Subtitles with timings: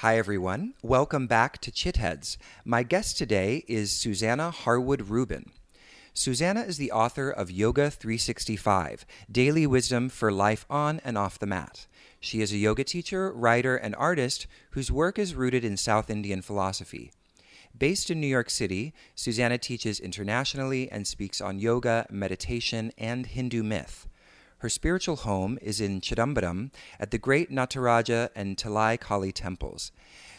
[0.00, 0.74] Hi, everyone.
[0.82, 2.36] Welcome back to Chitheads.
[2.66, 5.52] My guest today is Susanna Harwood Rubin.
[6.12, 11.46] Susanna is the author of Yoga 365 Daily Wisdom for Life on and Off the
[11.46, 11.86] Mat.
[12.20, 16.42] She is a yoga teacher, writer, and artist whose work is rooted in South Indian
[16.42, 17.10] philosophy.
[17.78, 23.62] Based in New York City, Susanna teaches internationally and speaks on yoga, meditation, and Hindu
[23.62, 24.06] myth.
[24.58, 29.92] Her spiritual home is in Chidambaram at the great Nataraja and Talai Kali temples.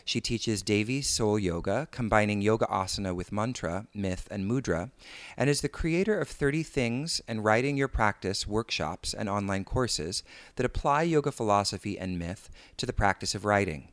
[0.05, 4.89] She teaches Devi Soul Yoga, combining yoga asana with mantra, myth, and mudra,
[5.35, 10.23] and is the creator of 30 Things and Writing Your Practice workshops and online courses
[10.55, 13.89] that apply yoga philosophy and myth to the practice of writing.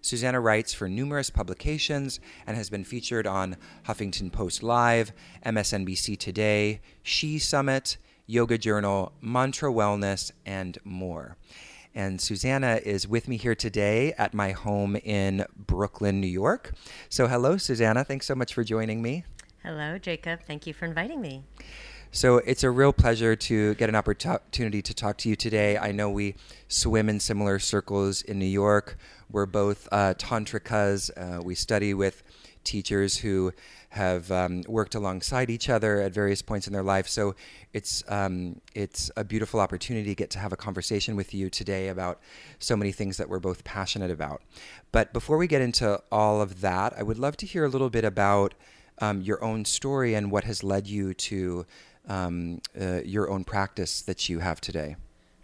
[0.00, 3.56] Susanna writes for numerous publications and has been featured on
[3.86, 5.12] Huffington Post Live,
[5.46, 11.36] MSNBC Today, She Summit, Yoga Journal, Mantra Wellness, and more.
[11.94, 16.72] And Susanna is with me here today at my home in Brooklyn, New York.
[17.10, 18.02] So, hello, Susanna.
[18.04, 19.24] Thanks so much for joining me.
[19.62, 20.40] Hello, Jacob.
[20.46, 21.44] Thank you for inviting me.
[22.10, 25.76] So, it's a real pleasure to get an opportunity to talk to you today.
[25.76, 26.34] I know we
[26.68, 28.96] swim in similar circles in New York.
[29.30, 31.10] We're both uh, tantrikas.
[31.16, 32.22] Uh, we study with
[32.64, 33.52] teachers who
[33.92, 37.06] have um, worked alongside each other at various points in their life.
[37.06, 37.34] So
[37.74, 41.88] it's um, it's a beautiful opportunity to get to have a conversation with you today
[41.88, 42.18] about
[42.58, 44.40] so many things that we're both passionate about.
[44.92, 47.90] But before we get into all of that, I would love to hear a little
[47.90, 48.54] bit about
[48.98, 51.66] um, your own story and what has led you to
[52.08, 54.96] um, uh, your own practice that you have today.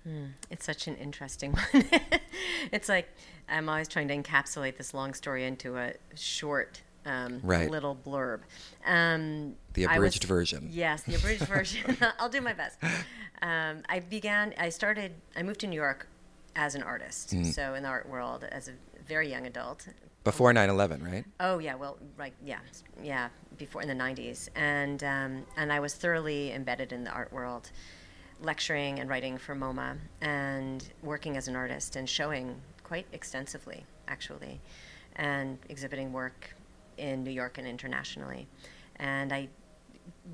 [0.08, 1.84] Mm, it's such an interesting one.
[2.72, 3.10] it's like
[3.46, 7.70] I'm always trying to encapsulate this long story into a short um, right.
[7.70, 8.40] little blurb.
[8.86, 10.68] Um, the abridged was, version.
[10.70, 11.96] Yes, the abridged version.
[12.18, 12.78] I'll do my best.
[13.42, 16.08] Um, I began, I started, I moved to New York
[16.56, 17.34] as an artist.
[17.34, 17.46] Mm.
[17.46, 18.72] So in the art world as a
[19.06, 19.88] very young adult.
[20.24, 21.24] Before 9 11, right?
[21.40, 21.74] Oh, yeah.
[21.74, 22.34] Well, right.
[22.44, 22.58] Yeah.
[23.02, 23.28] Yeah.
[23.56, 24.48] Before in the 90s.
[24.54, 27.70] And, um, and I was thoroughly embedded in the art world,
[28.42, 34.60] lecturing and writing for MoMA and working as an artist and showing quite extensively, actually,
[35.16, 36.54] and exhibiting work
[36.98, 38.48] in New York and internationally.
[38.96, 39.48] And I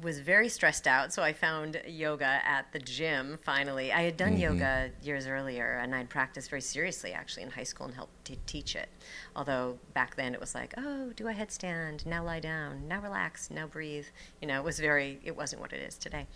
[0.02, 3.92] was very stressed out, so I found yoga at the gym finally.
[3.92, 4.58] I had done mm-hmm.
[4.58, 8.36] yoga years earlier, and I'd practiced very seriously actually in high school and helped to
[8.46, 8.88] teach it.
[9.36, 13.50] Although back then it was like, oh, do a headstand, now lie down, now relax,
[13.50, 14.06] now breathe.
[14.40, 16.26] You know, it was very, it wasn't what it is today.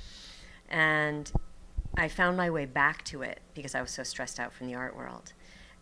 [0.69, 1.31] And
[1.97, 4.75] I found my way back to it because I was so stressed out from the
[4.75, 5.33] art world.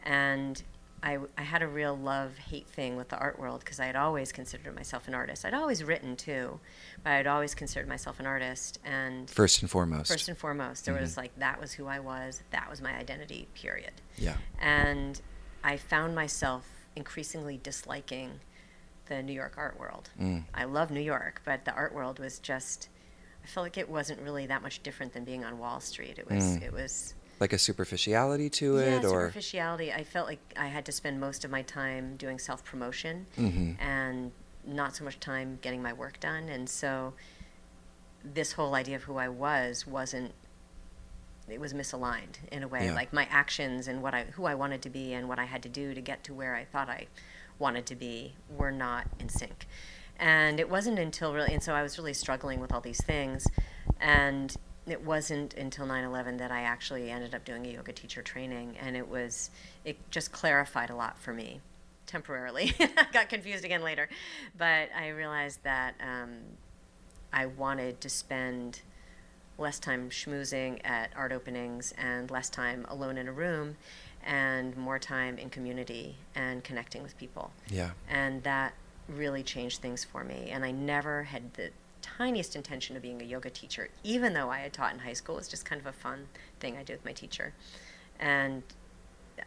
[0.05, 0.63] And
[1.07, 3.95] I, I had a real love hate thing with the art world because I had
[3.95, 5.45] always considered myself an artist.
[5.45, 6.59] I'd always written too,
[7.05, 8.81] but I'd always considered myself an artist.
[8.85, 11.05] And first and foremost, first and foremost, there mm-hmm.
[11.05, 12.43] was like that was who I was.
[12.51, 13.47] That was my identity.
[13.55, 13.93] Period.
[14.19, 14.35] Yeah.
[14.61, 15.21] And
[15.63, 18.41] I found myself increasingly disliking
[19.07, 20.11] the New York art world.
[20.21, 20.43] Mm.
[20.53, 22.89] I love New York, but the art world was just.
[23.45, 26.19] I felt like it wasn't really that much different than being on Wall Street.
[26.19, 26.43] It was.
[26.43, 26.63] Mm.
[26.63, 29.93] It was like a superficiality to it yeah, or superficiality.
[29.93, 33.73] I felt like i had to spend most of my time doing self promotion mm-hmm.
[33.81, 34.33] and
[34.67, 36.49] not so much time getting my work done.
[36.49, 37.15] And so
[38.25, 40.33] this whole idea of who i was wasn't
[41.49, 42.87] it was misaligned in a way.
[42.87, 42.95] Yeah.
[42.95, 45.63] like my actions and what i who i wanted to be and what i had
[45.63, 47.07] to do to get to where i thought i
[47.59, 49.67] wanted to be were not in sync.
[50.19, 53.47] And it wasn't until really and so i was really struggling with all these things.
[54.01, 58.77] And it wasn't until 9-11 that i actually ended up doing a yoga teacher training
[58.81, 59.51] and it was
[59.85, 61.61] it just clarified a lot for me
[62.07, 62.73] temporarily.
[62.81, 64.09] I got confused again later.
[64.57, 66.39] But i realized that um,
[67.33, 68.81] i wanted to spend
[69.59, 73.77] less time schmoozing at art openings and less time alone in a room
[74.23, 77.51] and more time in community and connecting with people.
[77.69, 77.91] Yeah.
[78.09, 78.75] And that
[79.09, 80.51] really changed things for me.
[80.51, 81.71] And i never had the
[82.19, 85.37] tiniest intention of being a yoga teacher, even though I had taught in high school.
[85.37, 86.29] It was just kind of a fun
[86.61, 87.53] thing I did with my teacher.
[88.19, 88.63] And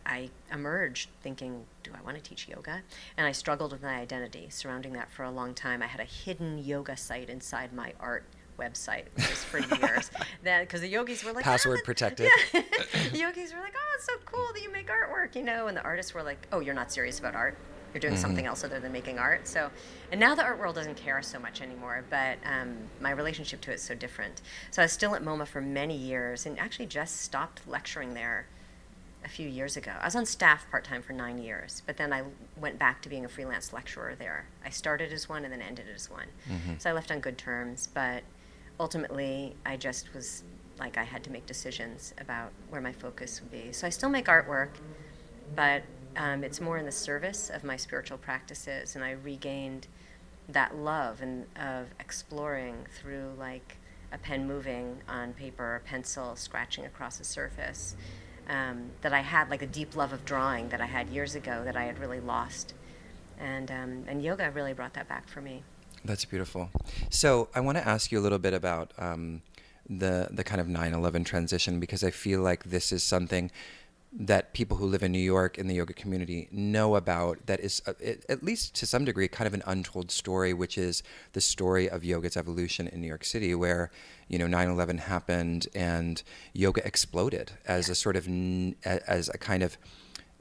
[0.06, 2.82] I emerged thinking, do I want to teach yoga?
[3.18, 5.82] And I struggled with my identity surrounding that for a long time.
[5.82, 8.24] I had a hidden yoga site inside my art
[8.60, 10.12] website, which was for years.
[10.44, 12.30] that because the yogis were like password ah, protected.
[12.54, 12.62] Yeah.
[13.12, 15.78] the yogis were like, oh, it's so cool that you make artwork, you know, and
[15.78, 17.58] the artists were like, oh, you're not serious about art
[17.94, 18.22] you're doing mm-hmm.
[18.22, 19.48] something else other than making art.
[19.48, 19.70] So,
[20.12, 23.72] and now the art world doesn't care so much anymore, but um, my relationship to
[23.72, 24.42] it is so different.
[24.72, 28.46] So I was still at MoMA for many years and actually just stopped lecturing there
[29.26, 29.92] a few years ago.
[30.00, 32.24] I was on staff part time for nine years, but then I
[32.60, 34.46] went back to being a freelance lecturer there.
[34.64, 36.28] I started as one and then ended as one.
[36.50, 36.74] Mm-hmm.
[36.78, 38.24] So I left on good terms, but
[38.80, 40.44] ultimately I just was
[40.80, 43.74] like I had to make decisions about where my focus would be.
[43.74, 44.70] So I still make artwork,
[45.56, 45.84] but
[46.18, 49.88] um, it's more in the service of my spiritual practices, and I regained
[50.50, 53.78] that love and of exploring through like
[54.12, 57.96] a pen moving on paper, a pencil scratching across a surface.
[58.48, 61.62] Um, that I had, like a deep love of drawing that I had years ago
[61.66, 62.74] that I had really lost,
[63.40, 65.62] and um, and yoga really brought that back for me.
[66.04, 66.72] That's beautiful.
[67.12, 69.44] So I want to ask you a little bit about um,
[69.90, 73.52] the the kind of 9/11 transition because I feel like this is something
[74.12, 77.82] that people who live in New York in the yoga community know about that is
[77.86, 77.94] uh,
[78.28, 81.04] at least to some degree kind of an untold story which is
[81.34, 83.92] the story of yoga's evolution in New York City where
[84.28, 86.24] you know 9/11 happened and
[86.54, 88.28] yoga exploded as a sort of
[88.84, 89.78] as a kind of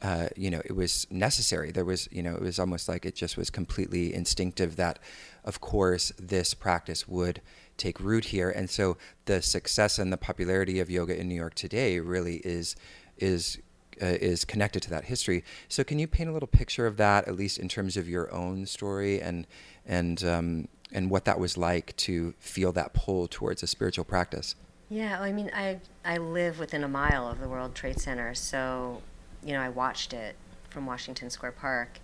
[0.00, 1.72] uh, you know, it was necessary.
[1.72, 5.00] There was, you know, it was almost like it just was completely instinctive that,
[5.44, 7.40] of course, this practice would
[7.76, 8.48] take root here.
[8.48, 12.76] And so the success and the popularity of yoga in New York today really is
[13.20, 13.58] is
[14.00, 15.44] uh, is connected to that history.
[15.68, 18.32] So can you paint a little picture of that, at least in terms of your
[18.32, 19.46] own story and
[19.86, 24.54] and um, and what that was like to feel that pull towards a spiritual practice?
[24.88, 29.02] Yeah, I mean, I I live within a mile of the World Trade Center, so
[29.44, 30.36] you know I watched it
[30.70, 31.98] from Washington Square Park,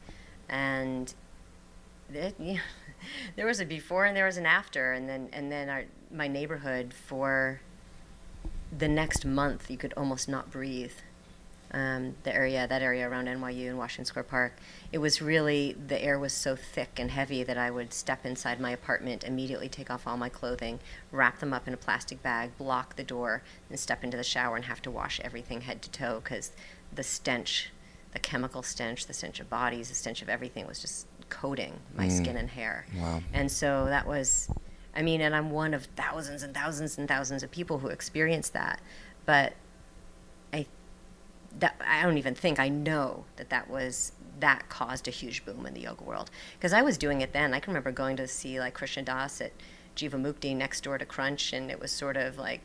[0.49, 1.13] and
[2.13, 2.37] it,
[3.37, 6.29] there was a before and there was an after, and then and then our my
[6.29, 7.61] neighborhood for
[8.77, 10.93] the next month you could almost not breathe.
[11.71, 14.53] Um, the area, that area around NYU and Washington Square Park,
[14.93, 18.61] it was really the air was so thick and heavy that I would step inside
[18.61, 20.79] my apartment, immediately take off all my clothing,
[21.11, 24.55] wrap them up in a plastic bag, block the door, and step into the shower
[24.55, 26.53] and have to wash everything head to toe because
[26.95, 27.73] the stench,
[28.13, 32.07] the chemical stench, the stench of bodies, the stench of everything was just coating my
[32.07, 32.17] mm.
[32.17, 32.87] skin and hair.
[32.97, 33.21] Wow.
[33.33, 34.49] And so that was
[34.95, 38.49] I mean, and I'm one of thousands and thousands and thousands of people who experience
[38.51, 38.81] that.
[39.27, 39.55] But
[40.53, 40.67] I,
[41.59, 45.65] that I don't even think I know that that was that caused a huge boom
[45.67, 47.55] in the yoga world because I was doing it then.
[47.55, 49.53] I can remember going to see like Krishna Das at
[49.97, 52.61] Jivamukti next door to Crunch, and it was sort of like,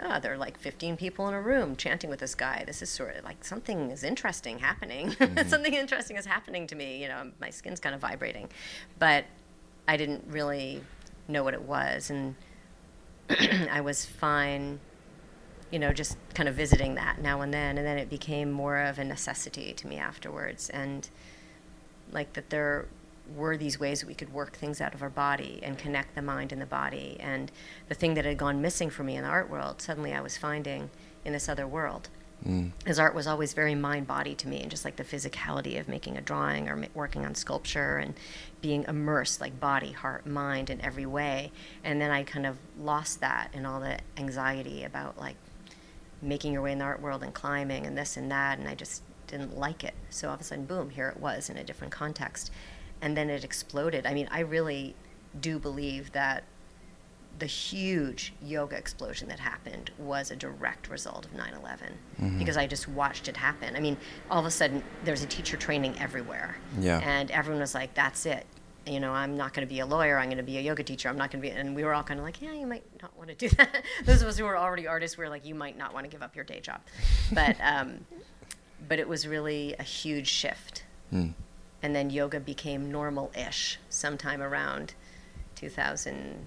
[0.00, 2.64] oh, there are like 15 people in a room chanting with this guy.
[2.66, 5.10] This is sort of like something is interesting happening.
[5.18, 5.48] Mm-hmm.
[5.48, 7.02] something interesting is happening to me.
[7.02, 8.48] You know, my skin's kind of vibrating,
[8.98, 9.24] but
[9.86, 10.82] I didn't really
[11.28, 12.34] know what it was, and
[13.70, 14.80] I was fine,
[15.70, 18.78] you know, just kind of visiting that now and then, and then it became more
[18.78, 21.08] of a necessity to me afterwards, and
[22.10, 22.86] like that there
[23.36, 26.22] were these ways that we could work things out of our body and connect the
[26.22, 27.52] mind and the body, and
[27.88, 30.36] the thing that had gone missing for me in the art world, suddenly I was
[30.36, 30.90] finding
[31.24, 32.08] in this other world.
[32.46, 32.72] Mm.
[32.86, 35.88] His art was always very mind body to me, and just like the physicality of
[35.88, 38.14] making a drawing or working on sculpture and
[38.60, 41.50] being immersed, like body, heart, mind, in every way.
[41.82, 45.36] And then I kind of lost that and all the anxiety about like
[46.22, 48.74] making your way in the art world and climbing and this and that, and I
[48.74, 49.94] just didn't like it.
[50.10, 52.50] So all of a sudden, boom, here it was in a different context.
[53.00, 54.06] And then it exploded.
[54.06, 54.96] I mean, I really
[55.40, 56.44] do believe that
[57.38, 61.88] the huge yoga explosion that happened was a direct result of 9 11
[62.20, 62.38] mm-hmm.
[62.38, 63.76] because I just watched it happen.
[63.76, 63.96] I mean,
[64.30, 66.56] all of a sudden, there's a teacher training everywhere.
[66.80, 67.00] Yeah.
[67.02, 68.46] And everyone was like, that's it.
[68.86, 70.18] You know, I'm not going to be a lawyer.
[70.18, 71.08] I'm going to be a yoga teacher.
[71.08, 71.54] I'm not going to be.
[71.54, 73.84] And we were all kind of like, yeah, you might not want to do that.
[74.04, 76.10] Those of us who were already artists, we were like, you might not want to
[76.10, 76.80] give up your day job.
[77.32, 78.06] But, um,
[78.88, 80.84] but it was really a huge shift.
[81.12, 81.34] Mm.
[81.82, 84.94] And then yoga became normal ish sometime around
[85.54, 86.46] 2000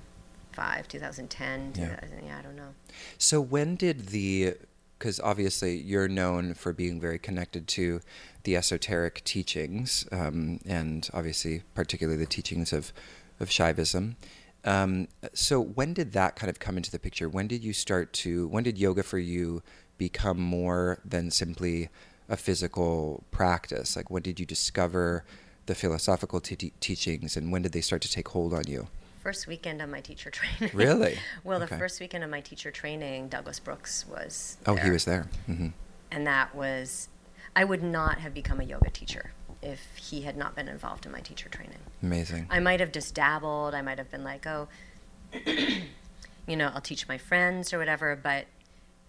[0.62, 1.74] 2005, 2010.
[1.75, 2.25] Yeah.
[2.25, 2.74] yeah, I don't know.
[3.18, 4.56] So when did the
[4.98, 8.01] because obviously you're known for being very connected to
[8.44, 12.94] the esoteric teachings, um, and obviously particularly the teachings of
[13.39, 14.15] of Shaivism.
[14.63, 17.27] Um, so when did that kind of come into the picture?
[17.27, 18.48] When did you start to?
[18.48, 19.63] When did yoga for you
[19.98, 21.89] become more than simply
[22.30, 23.96] a physical practice?
[23.96, 25.25] Like when did you discover
[25.65, 28.88] the philosophical te- teachings, and when did they start to take hold on you?
[29.22, 30.75] First weekend of my teacher training.
[30.75, 31.18] Really?
[31.44, 31.68] well, okay.
[31.68, 34.58] the first weekend of my teacher training, Douglas Brooks was.
[34.66, 34.84] Oh, there.
[34.84, 35.28] he was there.
[35.50, 35.70] Mm-hmm.
[36.12, 37.08] And that was,
[37.56, 41.12] I would not have become a yoga teacher if he had not been involved in
[41.12, 41.78] my teacher training.
[42.01, 42.48] Amazing.
[42.50, 43.75] I might have just dabbled.
[43.75, 44.68] I might have been like, oh,
[45.46, 48.16] you know, I'll teach my friends or whatever.
[48.22, 48.48] But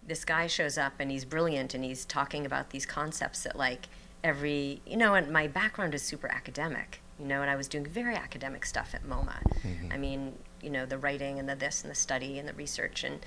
[0.07, 3.88] this guy shows up and he's brilliant and he's talking about these concepts that like
[4.23, 7.87] every, you know, and my background is super academic you know, and I was doing
[7.87, 9.37] very academic stuff at MoMA.
[9.62, 9.93] Mm-hmm.
[9.93, 13.05] I mean, you know, the writing and the this and the study and the research
[13.05, 13.21] and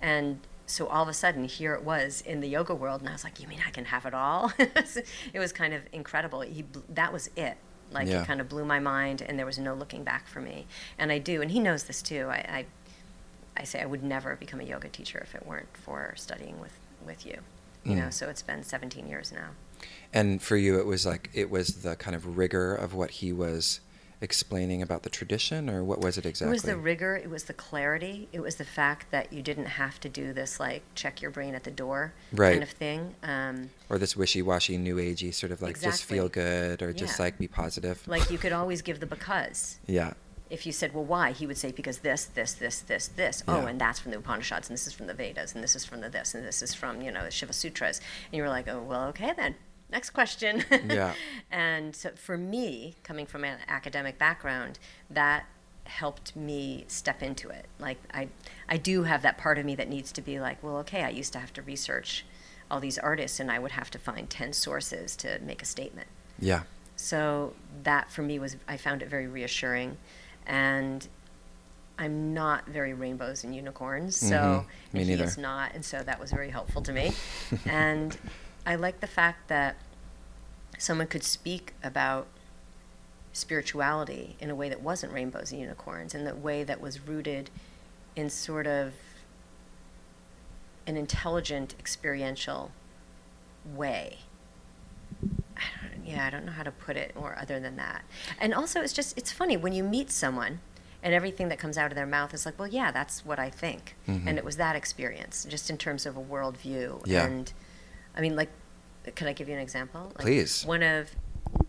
[0.00, 3.12] and so all of a sudden here it was in the yoga world and I
[3.12, 4.52] was like, you mean I can have it all?
[4.58, 6.40] it was kind of incredible.
[6.40, 7.58] He that was it.
[7.90, 8.22] Like yeah.
[8.22, 10.66] it kind of blew my mind and there was no looking back for me.
[10.98, 12.28] And I do, and he knows this too.
[12.30, 12.66] I, I
[13.54, 16.72] I say I would never become a yoga teacher if it weren't for studying with
[17.04, 17.36] with you.
[17.84, 17.98] You mm.
[17.98, 19.50] know, so it's been 17 years now.
[20.12, 23.32] And for you, it was like it was the kind of rigor of what he
[23.32, 23.80] was
[24.20, 26.50] explaining about the tradition, or what was it exactly?
[26.50, 29.66] It was the rigor, it was the clarity, it was the fact that you didn't
[29.66, 32.52] have to do this like check your brain at the door Right.
[32.52, 33.14] kind of thing.
[33.24, 37.36] Um, or this wishy-washy, new agey sort of like just feel good, or just like
[37.36, 38.06] be positive.
[38.06, 39.78] like you could always give the because.
[39.86, 40.12] yeah,
[40.50, 41.32] If you said, well, why?
[41.32, 43.42] He would say, because this, this, this, this, this.
[43.48, 45.84] Oh, and that's from the Upanishads, and this is from the Vedas, and this is
[45.84, 47.98] from the this, and this is from, you know, the Shiva Sutras.
[48.30, 49.56] And you were like, oh, well, okay then.
[49.92, 50.64] Next question.
[50.88, 51.14] Yeah.
[51.50, 54.78] and so for me, coming from an academic background,
[55.10, 55.44] that
[55.84, 57.66] helped me step into it.
[57.78, 58.28] Like, I,
[58.68, 61.10] I do have that part of me that needs to be like, well, okay, I
[61.10, 62.24] used to have to research
[62.70, 66.08] all these artists, and I would have to find 10 sources to make a statement.
[66.38, 66.62] yeah,
[66.96, 69.98] So that for me was, I found it very reassuring.
[70.46, 71.06] And
[71.98, 74.94] I'm not very rainbows and unicorns, so Mhm.
[74.94, 75.24] Me neither.
[75.24, 77.12] is not, and so that was very helpful to me.
[77.66, 78.16] and
[78.64, 79.76] I like the fact that
[80.78, 82.26] someone could speak about
[83.32, 87.50] spirituality in a way that wasn't rainbows and unicorns, in the way that was rooted
[88.14, 88.92] in sort of
[90.86, 92.72] an intelligent, experiential
[93.64, 94.18] way.
[95.56, 95.62] I
[95.94, 98.02] don't, yeah, I don't know how to put it or other than that.
[98.40, 100.60] And also, it's just, it's funny when you meet someone
[101.02, 103.48] and everything that comes out of their mouth is like, well, yeah, that's what I
[103.50, 103.96] think.
[104.08, 104.26] Mhm.
[104.26, 107.02] And it was that experience, just in terms of a worldview.
[107.06, 107.24] Yeah.
[107.24, 107.52] And
[108.16, 108.50] I mean, like,
[109.14, 110.04] can I give you an example?
[110.14, 110.64] Like, Please.
[110.64, 111.10] One of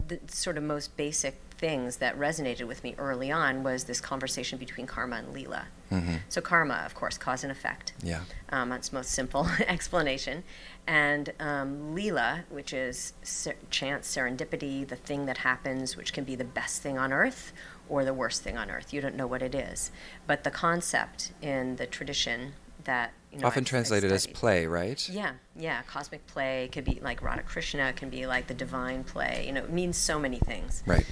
[0.08, 4.58] the sort of most basic things that resonated with me early on was this conversation
[4.58, 5.68] between karma and lila.
[5.90, 10.44] hmm So, karma, of course, cause and effect yeah, um, its most simple explanation.
[10.86, 16.36] And um, Leela, which is ser- chance, serendipity, the thing that happens, which can be
[16.36, 17.54] the best thing on earth
[17.88, 18.94] or the worst thing on earth.
[18.94, 19.92] You don't know what it is.
[20.28, 25.08] But the concept in the tradition that, you know, often translated as play, right?
[25.10, 25.82] yeah, yeah.
[25.84, 29.44] Cosmic play could be like Radha Krishna, it can be like the divine play.
[29.48, 30.84] You know, it means so many things.
[30.86, 31.06] Right.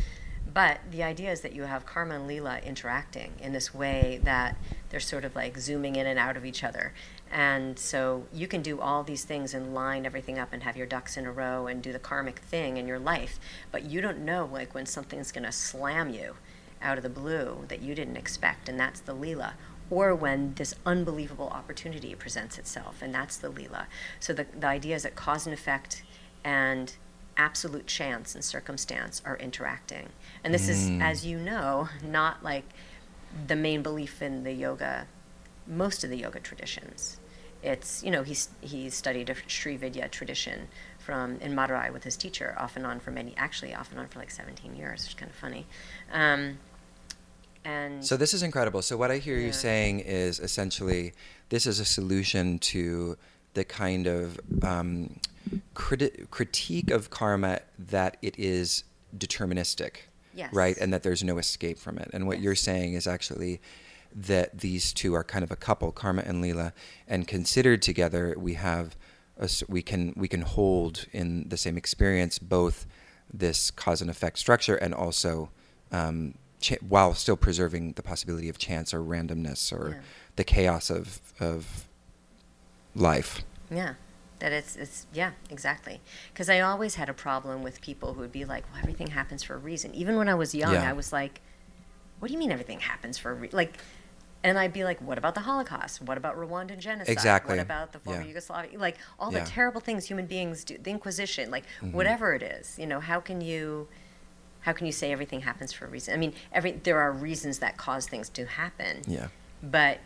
[0.54, 4.58] But the idea is that you have Karma and Leela interacting in this way that
[4.90, 6.94] they're sort of like zooming in and out of each other.
[7.32, 10.88] And so you can do all these things and line everything up and have your
[10.88, 13.40] ducks in a row and do the karmic thing in your life.
[13.72, 16.36] But you don't know like when something's going to slam you
[16.82, 19.54] out of the blue that you didn't expect, and that's the Leela.
[19.92, 23.86] Or when this unbelievable opportunity presents itself, and that's the Leela.
[24.20, 26.02] So the, the idea is that cause and effect
[26.44, 26.96] and
[27.38, 30.10] absolute chance and circumstance are interacting.
[30.44, 31.02] And this is, Mm.
[31.04, 32.64] as you know, not like
[33.48, 35.08] the main belief in the yoga,
[35.68, 37.20] most of the yoga traditions.
[37.64, 40.68] It's, you know, he's, he studied a Sri Vidya tradition
[41.00, 44.08] from in Madurai with his teacher off and on for many, actually off and on
[44.08, 45.68] for like 17 years, which is kind of funny.
[46.12, 46.58] Um,
[47.66, 48.82] and So this is incredible.
[48.82, 51.14] So what I hear you saying is essentially
[51.50, 53.18] this is a solution to
[53.54, 55.20] the kind of um,
[55.76, 58.84] criti- critique of karma that it is
[59.18, 59.94] deterministic,
[60.34, 60.54] Yes.
[60.54, 62.10] right, and that there's no escape from it.
[62.14, 63.60] And what you're saying is actually
[64.16, 66.74] that these two are kind of a couple, karma and lila,
[67.08, 68.96] and considered together, we have
[69.38, 72.86] a we can we can hold in the same experience both
[73.34, 75.50] this cause and effect structure and also
[75.92, 76.36] um,
[76.88, 80.02] while still preserving the possibility of chance or randomness or Yeah.
[80.36, 81.88] the chaos of of
[82.96, 83.42] life.
[83.70, 83.94] Yeah,
[84.40, 86.02] that it's it's yeah exactly.
[86.34, 89.44] Because I always had a problem with people who would be like, "Well, everything happens
[89.44, 90.90] for a reason." Even when I was young, Yeah.
[90.90, 91.42] I was like,
[92.20, 93.78] "What do you mean everything happens for a reason?" Like,
[94.44, 96.02] and I'd be like, "What about the Holocaust?
[96.02, 97.12] What about Rwandan genocide?
[97.12, 97.56] Exactly.
[97.58, 98.28] What about the former Yeah.
[98.28, 98.78] Yugoslavia?
[98.78, 99.44] Like all Yeah.
[99.44, 101.94] the terrible things human beings do, the Inquisition, like Mhm.
[101.94, 102.78] whatever it is.
[102.78, 103.88] You know, how can you?"
[104.62, 106.14] How can you say everything happens for a reason?
[106.14, 109.02] I mean, every there are reasons that cause things to happen.
[109.08, 109.28] Yeah,
[109.64, 110.00] But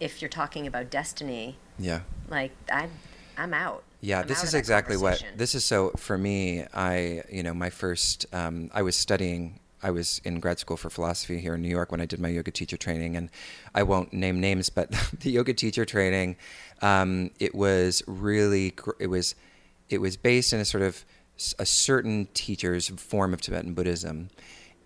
[0.00, 2.00] if you're talking about destiny, yeah.
[2.28, 2.88] like I,
[3.36, 3.84] I'm out.
[4.00, 5.64] Yeah, I'm this out is exactly what this is.
[5.64, 9.60] So for me, I you know my first um, I was studying.
[9.82, 12.28] I was in grad school for philosophy here in New York when I did my
[12.28, 13.30] yoga teacher training, and
[13.74, 16.36] I won't name names, but the yoga teacher training,
[16.82, 19.34] um, it was really it was
[19.88, 21.04] it was based in a sort of
[21.58, 24.30] a certain teacher's form of Tibetan Buddhism,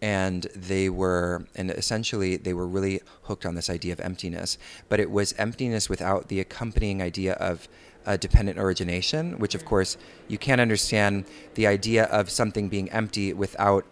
[0.01, 5.01] and they were and essentially they were really hooked on this idea of emptiness, but
[5.01, 7.69] it was emptiness without the accompanying idea of
[8.17, 13.85] dependent origination, which of course you can't understand the idea of something being empty without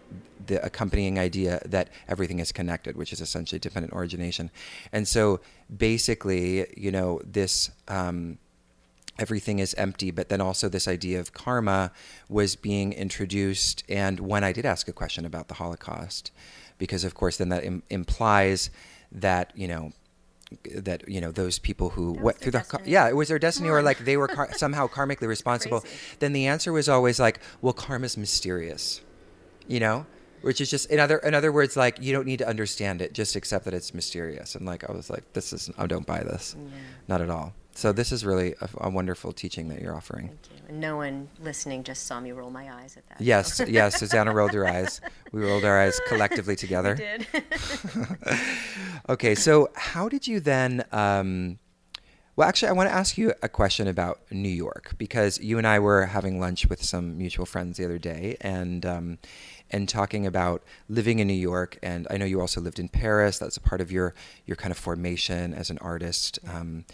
[0.47, 4.51] the accompanying idea that everything is connected, which is essentially dependent origination.
[4.93, 5.41] And so
[5.77, 7.71] basically, you know, this.
[7.89, 8.39] Um,
[9.19, 11.91] everything is empty, but then also this idea of karma
[12.29, 13.83] was being introduced.
[13.89, 16.31] And when I did ask a question about the Holocaust,
[16.79, 18.71] because of course then that Im- implies
[19.13, 19.93] that, you know,
[20.77, 22.85] that you know those people who went through the destiny.
[22.89, 25.83] yeah it was their destiny or like they were car- somehow karmically responsible
[26.21, 29.01] then the answer was always like well karma's mysterious
[29.67, 30.07] you know
[30.43, 33.13] which is just in other in other words like you don't need to understand it
[33.13, 36.21] just accept that it's mysterious and like i was like this is i don't buy
[36.23, 36.71] this Yeah.
[37.09, 40.41] not at all so this is really a, a wonderful teaching that you're offering Thank
[40.51, 40.57] you.
[40.69, 43.21] And no one listening just saw me roll my eyes at that.
[43.21, 45.01] yes yes susanna rolled her eyes
[45.33, 47.27] we rolled our eyes collectively We together did.
[49.09, 50.85] okay, so how did you then?
[50.93, 51.59] Um,
[52.37, 55.67] well, actually, I want to ask you a question about New York because you and
[55.67, 59.19] I were having lunch with some mutual friends the other day, and um,
[59.71, 61.79] and talking about living in New York.
[61.83, 63.39] And I know you also lived in Paris.
[63.39, 64.15] That's a part of your
[64.45, 66.39] your kind of formation as an artist.
[66.47, 66.85] Um,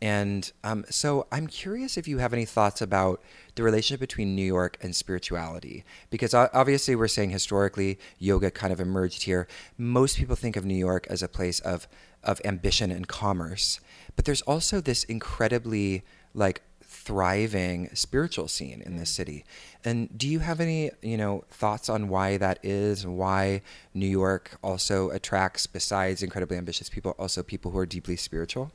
[0.00, 3.20] and um, so I'm curious if you have any thoughts about
[3.56, 5.84] the relationship between New York and spirituality.
[6.10, 9.48] Because obviously, we're saying historically, yoga kind of emerged here.
[9.76, 11.88] Most people think of New York as a place of,
[12.22, 13.80] of ambition and commerce.
[14.14, 19.44] But there's also this incredibly, like, thriving spiritual scene in this city.
[19.84, 23.04] And do you have any, you know, thoughts on why that is?
[23.04, 23.62] And why
[23.94, 28.72] New York also attracts, besides incredibly ambitious people, also people who are deeply spiritual?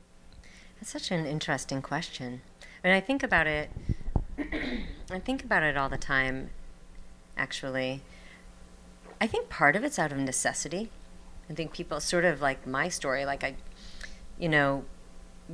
[0.84, 2.42] That's such an interesting question.
[2.84, 3.70] I mean, I think about it.
[5.10, 6.50] I think about it all the time.
[7.38, 8.02] Actually,
[9.18, 10.90] I think part of it's out of necessity.
[11.48, 13.24] I think people sort of like my story.
[13.24, 13.54] Like I,
[14.38, 14.84] you know,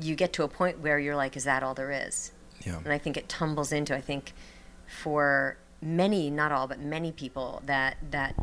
[0.01, 2.33] you get to a point where you're like, is that all there is?
[2.67, 2.79] Yeah.
[2.83, 3.95] And I think it tumbles into.
[3.95, 4.33] I think
[4.89, 8.35] for many, not all, but many people, that that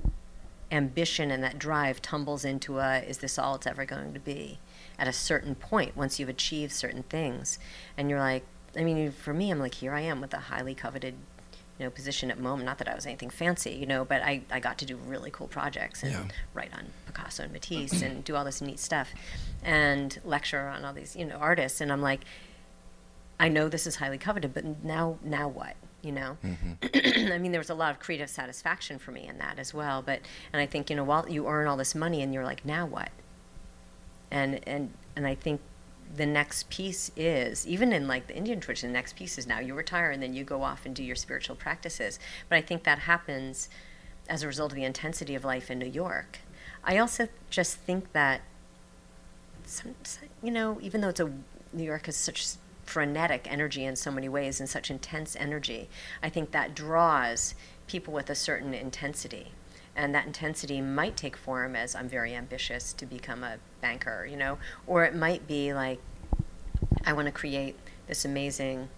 [0.72, 4.60] ambition and that drive tumbles into a is this all it's ever going to be
[5.00, 7.60] at a certain point once you've achieved certain things
[7.98, 8.44] and you're like
[8.78, 11.14] i mean for me i'm like here i am with a highly coveted
[11.80, 14.42] you know position at MoMA not that i was anything fancy you know but i,
[14.52, 16.24] I got to do really cool projects and Yeah.
[16.54, 19.10] write on picasso and matisse and do all this neat stuff
[19.64, 22.22] and lecture on all these you know artists and i'm like
[23.40, 25.76] I know this is highly coveted, but now, now what?
[26.02, 27.32] You know, mm-hmm.
[27.34, 30.02] I mean, there was a lot of creative satisfaction for me in that as well.
[30.02, 32.66] But and I think you know, while you earn all this money, and you're like,
[32.66, 33.10] now what?
[34.32, 35.62] And and and I think
[36.16, 38.90] the next piece is even in like the Indian tradition.
[38.90, 41.16] The next piece is now you retire and then you go off and do your
[41.16, 42.20] spiritual practices.
[42.50, 43.70] But I think that happens
[44.30, 46.40] as a result of the intensity of life in New York.
[46.84, 48.42] I also just think that
[49.66, 49.96] some,
[50.42, 51.32] you know, even though it's a
[51.74, 52.48] New York has such
[52.86, 55.90] frenetic energy in so many ways and such intense energy,
[56.24, 57.54] I think that draws
[57.88, 59.52] people with a certain intensity.
[59.98, 64.38] And that intensity might take form as I'm very ambitious to become a banker, you
[64.38, 66.00] know, or it might be like
[67.06, 67.76] I want to create
[68.08, 68.90] this amazing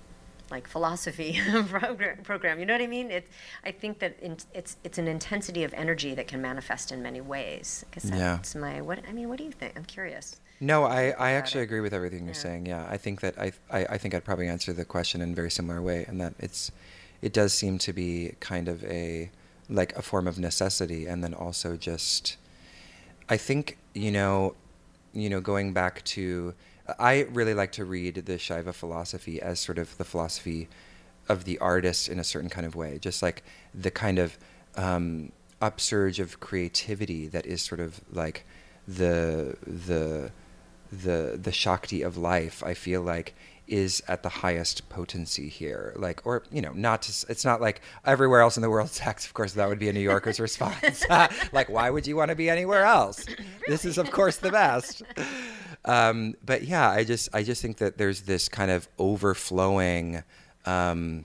[0.52, 1.40] like philosophy
[2.24, 2.60] program.
[2.60, 3.12] You know what I mean?
[3.12, 3.28] It,
[3.64, 7.22] I think that in, it's it's an intensity of energy that can manifest in many
[7.22, 7.86] ways.
[7.92, 8.18] I guess Yeah.
[8.18, 9.00] that's my what.
[9.08, 9.74] I mean, what do you think?
[9.78, 10.40] I'm curious.
[10.60, 11.66] No, I, I actually it.
[11.66, 12.42] agree with everything you're Yeah.
[12.42, 12.66] saying.
[12.66, 15.36] Yeah, I think that I, I, I think I'd probably answer the question in a
[15.36, 16.72] very similar way, and that it's,
[17.22, 19.30] it does seem to be kind of a,
[19.70, 22.38] like a form of necessity, and then also just,
[23.28, 24.56] I think you know,
[25.14, 26.54] you know, going back to,
[26.98, 30.68] I really like to read the Shaiva philosophy as sort of the philosophy
[31.28, 34.38] of the artist in a certain kind of way, just like the kind of
[34.76, 38.46] um, upsurge of creativity that is sort of like
[38.88, 40.32] the the
[40.92, 43.36] the the shakti of life i feel like
[43.70, 45.94] is at the highest potency here.
[45.96, 49.26] Like or you know not to, it's not like everywhere else in the world sex
[49.26, 51.06] of course that would be a new yorker's response.
[51.52, 53.26] Like why would you want to be anywhere else?
[53.68, 55.04] This is of course the best.
[55.86, 60.24] Um, but yeah i just i just think that there's this kind of overflowing
[60.66, 61.24] um,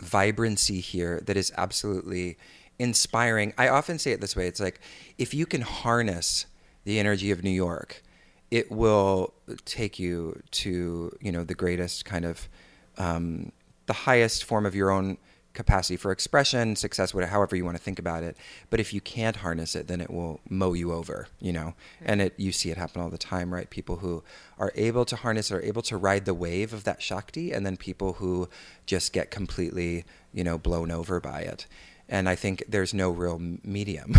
[0.00, 2.36] vibrancy here that is absolutely
[2.78, 3.52] inspiring.
[3.58, 4.80] I often say it this way it's like
[5.16, 6.46] if you can harness
[6.84, 8.02] the energy of New York,
[8.50, 9.34] it will
[9.64, 12.48] take you to, you know, the greatest kind of
[12.96, 13.52] um,
[13.86, 15.18] the highest form of your own
[15.54, 18.36] capacity for expression, success, whatever, however you want to think about it.
[18.70, 21.74] But if you can't harness it, then it will mow you over, you know.
[22.04, 23.68] And it you see it happen all the time, right?
[23.68, 24.22] People who
[24.58, 27.66] are able to harness it are able to ride the wave of that shakti, and
[27.66, 28.48] then people who
[28.86, 31.66] just get completely, you know, blown over by it.
[32.08, 34.14] And I think there's no real medium.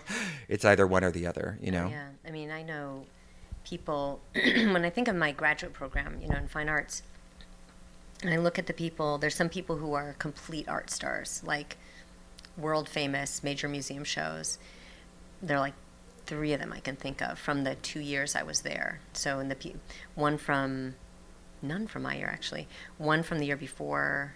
[0.48, 1.88] it's either one or the other, you know.
[1.88, 3.04] Yeah, I mean, I know
[3.64, 4.20] people.
[4.34, 7.02] when I think of my graduate program, you know, in fine arts,
[8.22, 9.18] and I look at the people.
[9.18, 11.76] There's some people who are complete art stars, like
[12.56, 14.58] world famous major museum shows.
[15.42, 15.74] There are like
[16.26, 19.00] three of them I can think of from the two years I was there.
[19.12, 19.74] So in the
[20.14, 20.94] one from
[21.60, 24.34] none from my year actually, one from the year before,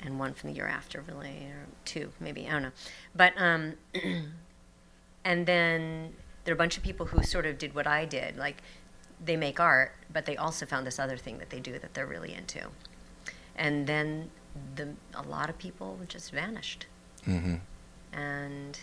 [0.00, 2.72] and one from the year after, really, or two maybe I don't know,
[3.14, 3.74] but um,
[5.24, 6.14] and then
[6.48, 8.62] there are a bunch of people who sort of did what I did, like
[9.22, 12.06] they make art, but they also found this other thing that they do that they're
[12.06, 12.68] really into.
[13.54, 14.30] And then
[14.74, 16.86] the, a lot of people just vanished.
[17.26, 17.56] Mm-hmm.
[18.18, 18.80] And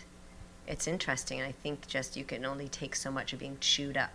[0.68, 1.42] it's interesting.
[1.42, 4.14] I think just you can only take so much of being chewed up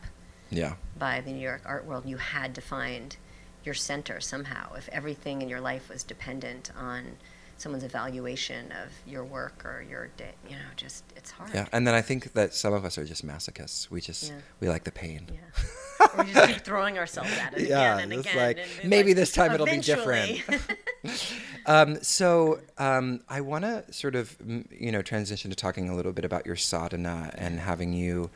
[0.49, 0.75] Yeah.
[0.97, 2.05] by the New York art world.
[2.05, 3.17] You had to find
[3.65, 4.75] your center somehow.
[4.75, 7.17] If everything in your life was dependent on
[7.61, 11.51] someone's evaluation of your work or your day, you know, just it's hard.
[11.53, 11.67] Yeah.
[11.71, 13.89] And then I think that some of us are just masochists.
[13.89, 14.35] We just Yeah.
[14.59, 15.27] we like the pain.
[15.31, 16.07] Yeah.
[16.17, 18.47] or we just keep throwing ourselves at it Yeah, again and it's again.
[18.47, 20.41] like, and maybe like, this time it'll be different.
[21.67, 24.35] Um, so um, I want to sort of
[24.71, 28.31] you know transition to talking a little bit about your sadhana and having you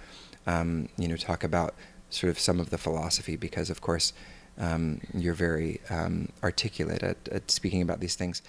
[0.45, 1.73] um, you know talk about
[2.11, 4.13] sort of some of the philosophy because of course
[4.59, 8.43] um, you're very um, articulate at, at speaking about these things.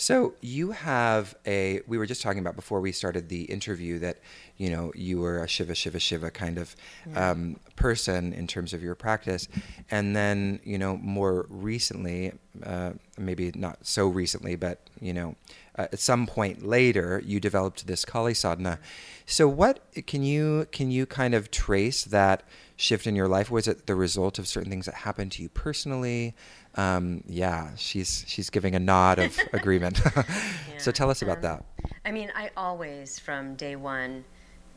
[0.00, 1.80] So you have a.
[1.88, 4.18] We were just talking about before we started the interview that
[4.56, 6.76] you know you were a shiva shiva shiva kind of
[7.10, 7.30] Yeah.
[7.32, 9.48] um, person in terms of your practice,
[9.90, 12.32] and then you know more recently,
[12.62, 15.34] uh, maybe not so recently, but you know
[15.78, 18.78] uh, at some point later, you developed this Kali sadhana.
[19.26, 22.42] So what can you can you kind of trace that
[22.76, 23.50] shift in your life?
[23.50, 26.34] Was it the result of certain things that happened to you personally?
[26.74, 30.00] Um, yeah, she's she's giving a nod of agreement.
[30.78, 31.64] so tell us about Um, that.
[32.04, 34.24] I mean, I always, from day one,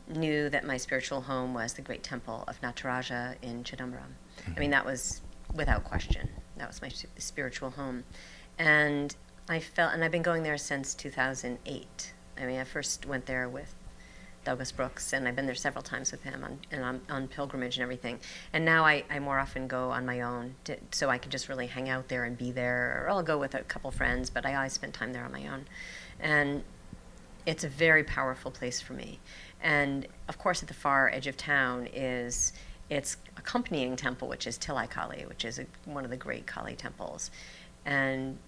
[0.08, 4.12] knew that my spiritual home was the great temple of Nataraja in Chidambaram.
[4.54, 5.22] I mean, that was
[5.54, 6.28] without question.
[6.58, 8.04] That was my spiritual home.
[8.58, 9.14] And
[9.48, 12.12] I felt, and I've been going there since 2008.
[12.38, 13.74] I mean, I first went there with
[14.44, 17.76] Douglas Brooks, and I've been there several times with him on, and on, on pilgrimage
[17.76, 18.18] and everything.
[18.52, 21.48] And now I, I more often go on my own, to, so I can just
[21.48, 24.46] really hang out there and be there, or I'll go with a couple friends, but
[24.46, 25.66] I always spend time there on my own.
[26.20, 26.64] And
[27.44, 29.18] it's a very powerful place for me.
[29.60, 32.52] And of course, at the far edge of town is
[32.90, 36.74] its accompanying temple, which is Tilai Kali, which is a, one of the great Kali
[36.74, 37.30] temples.
[37.84, 38.38] And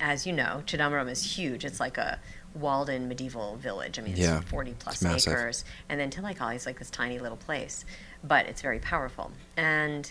[0.00, 1.64] as you know, Chidambaram is huge.
[1.64, 2.18] It's like a
[2.54, 3.98] walled-in medieval village.
[3.98, 5.64] I mean, it's Yeah, 40 plus it's acres.
[5.88, 7.84] And then Tilai is like this tiny little place,
[8.22, 9.32] but it's very powerful.
[9.56, 10.10] And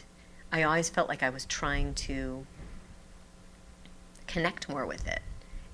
[0.52, 2.46] I always felt like I was trying to
[4.28, 5.22] connect more with it.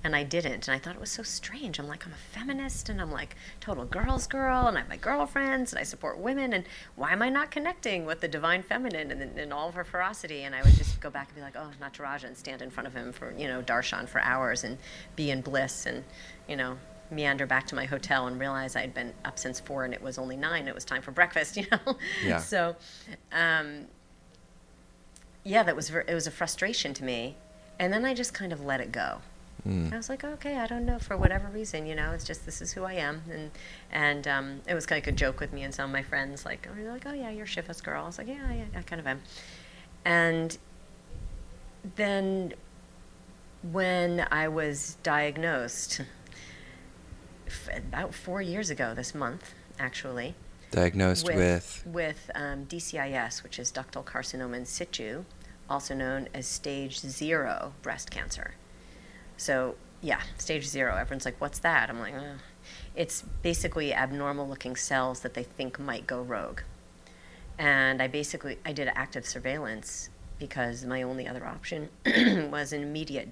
[0.02, 0.66] And I didn't.
[0.66, 1.78] And I thought it was so strange.
[1.78, 4.96] I'm like, I'm a feminist and I'm like total girl's girl and I have my
[4.96, 6.54] girlfriends and I support women.
[6.54, 6.64] And
[6.96, 10.44] why am I not connecting with the divine feminine and, and all of her ferocity?
[10.44, 12.86] And I would just go back and be like, oh, Nataraja and stand in front
[12.86, 14.78] of him for, you know, darshan for hours and
[15.16, 16.02] be in bliss and,
[16.48, 16.78] you know,
[17.10, 20.16] meander back to my hotel and realize I'd been up since four and it was
[20.16, 20.66] only nine.
[20.66, 21.96] It was time for breakfast, you know?
[22.24, 22.38] Yeah.
[22.38, 22.76] So,
[23.32, 23.86] um,
[25.44, 27.36] yeah, that was it was a frustration to me,
[27.78, 29.20] and then I just kind of let it go.
[29.66, 29.92] Mm.
[29.92, 32.60] I was like, okay, I don't know for whatever reason, you know, it's just this
[32.62, 33.50] is who I am, and
[33.90, 36.02] and um, it was kind of like a joke with me and some of my
[36.02, 38.04] friends, like, oh, you're like, oh yeah, you're Shiva's girl.
[38.04, 39.22] I was like, yeah, yeah, I kind of am,
[40.04, 40.56] and
[41.96, 42.54] then
[43.70, 46.00] when I was diagnosed
[47.46, 50.34] f- about four years ago this month, actually,
[50.70, 55.24] Diagnosed with, with um, DCIS, which is ductal carcinoma in situ,
[55.68, 58.54] also known as stage zero breast cancer.
[59.40, 60.96] So yeah, stage zero.
[60.96, 62.14] Everyone's like, "What's that?" I'm like.
[62.94, 66.60] "It's basically abnormal-looking cells that they think might go rogue."
[67.58, 71.88] And I basically I did active surveillance because my only other option
[72.50, 73.30] was an immediate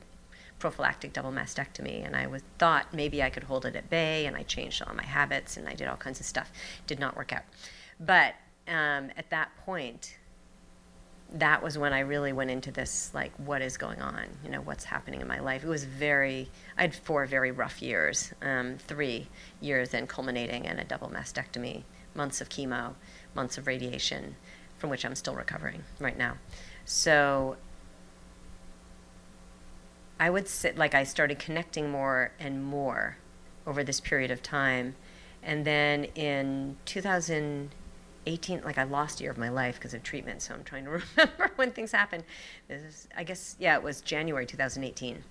[0.59, 4.35] prophylactic double mastectomy and I was thought maybe I could hold it at bay and
[4.35, 6.51] I changed all my habits and I did all kinds of stuff.
[6.87, 7.45] Did not work out.
[8.01, 8.35] But
[8.67, 10.17] um, at that point,
[11.35, 14.61] that was when I really went into this like what is going on, you know,
[14.63, 15.63] what's happening in my life.
[15.63, 19.29] It was very I had four very rough years, um, three
[19.61, 21.83] years then culminating in a double mastectomy,
[22.15, 22.95] months of chemo,
[23.35, 24.37] months of radiation,
[24.79, 26.39] from which I'm still recovering right now.
[26.85, 27.57] So
[30.21, 33.19] I would say, like, I started connecting more and more
[33.67, 34.97] over this period of time.
[35.43, 36.77] And then in
[38.37, 40.85] 2018, like, I lost a year of my life because of treatment, so I'm trying
[40.85, 42.25] to remember when things happened.
[42.69, 45.23] This is, I guess, yeah, it was January 2018.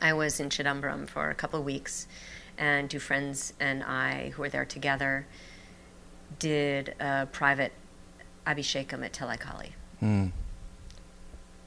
[0.00, 2.06] I was in Chidambaram for a couple of weeks,
[2.56, 5.26] and two friends and I, who were there together,
[6.38, 7.72] did a private
[8.46, 9.72] Abhishekam at Tilai Kali.
[10.02, 10.30] mm,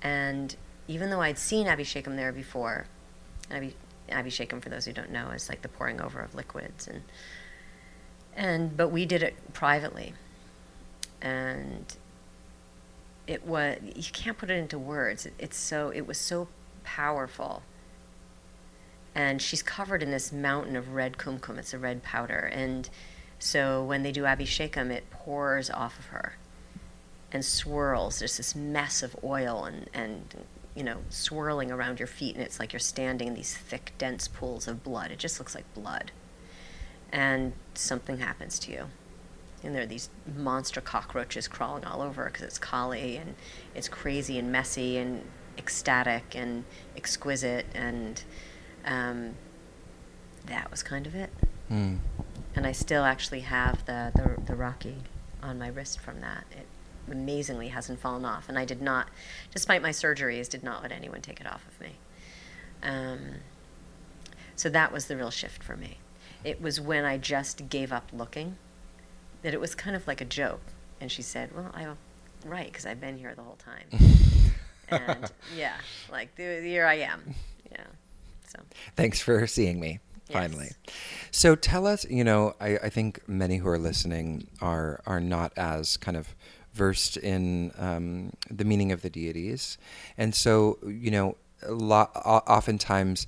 [0.02, 0.56] And
[0.88, 2.86] even though I'd seen Abhishekam there before,
[3.50, 3.74] Abhi,
[4.10, 7.04] Abhishekam, for those who don't know, is like the pouring over of liquids, and
[8.36, 10.14] and but we did it privately,
[11.22, 11.96] and
[13.28, 15.26] it was you can't put it into words.
[15.26, 16.48] It, it's so it was so
[16.84, 17.64] powerful.
[19.14, 21.58] And she's covered in this mountain of red kumkum.
[21.58, 22.90] It's a red powder, and
[23.40, 26.36] so when they do Abhishekam, it pours off of her
[27.32, 28.20] and swirls.
[28.20, 32.60] There's this mess of oil and, and you know, swirling around your feet, and it's
[32.60, 35.12] like you're standing in these thick, dense pools of blood.
[35.12, 36.12] It just looks like blood.
[37.12, 38.86] And something happens to you.
[39.64, 43.36] And there are these monster cockroaches crawling all over because it's Kali, and
[43.76, 45.24] it's crazy and messy and
[45.58, 46.66] ecstatic and
[46.98, 48.24] exquisite, and
[48.86, 49.36] um,
[50.46, 51.30] that was kind of it.
[51.72, 52.00] Mm.
[52.56, 54.96] And I still actually have the, the, the Rakhi
[55.44, 56.46] on my wrist from that.
[56.52, 56.66] It
[57.10, 59.10] amazingly hasn't fallen off, and I did not,
[59.54, 61.96] despite my surgeries, did not let anyone take it off of me.
[62.82, 63.20] Um,
[64.56, 65.98] so that was the real shift for me.
[66.44, 68.58] It was when I just gave up looking
[69.42, 70.62] that it was kind of like a joke.
[71.00, 71.98] And she said, "Well, I'm
[72.46, 73.88] right, because I've been here the whole time."
[74.90, 75.76] and yeah,
[76.12, 77.34] like the, here I am.
[77.72, 77.84] Yeah.
[78.48, 78.60] So.
[78.96, 80.00] Thanks for seeing me
[80.32, 80.70] finally.
[80.70, 80.96] Yes.
[81.32, 85.54] So tell us, you know, I, I, think many who are listening are are not
[85.58, 86.36] as kind of
[86.74, 89.78] versed in um, the meaning of the deities,
[90.18, 93.28] and so you know, a lot, oftentimes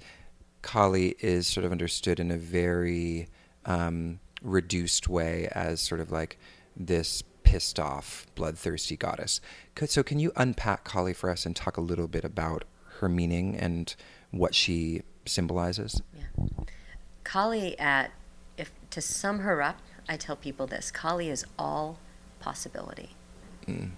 [0.64, 3.28] Kali is sort of understood in a very
[3.66, 6.40] um, reduced way as sort of like
[6.76, 9.40] this pissed off, bloodthirsty goddess.
[9.86, 12.64] So, can you unpack Kali for us and talk a little bit about
[13.00, 13.94] her meaning and
[14.32, 16.02] what she symbolizes?
[16.18, 16.46] Yeah.
[17.24, 18.12] Kali, at
[18.58, 22.00] if to sum her up, I tell people this: Kali is all
[22.40, 23.12] possibility.
[23.68, 23.92] Mm.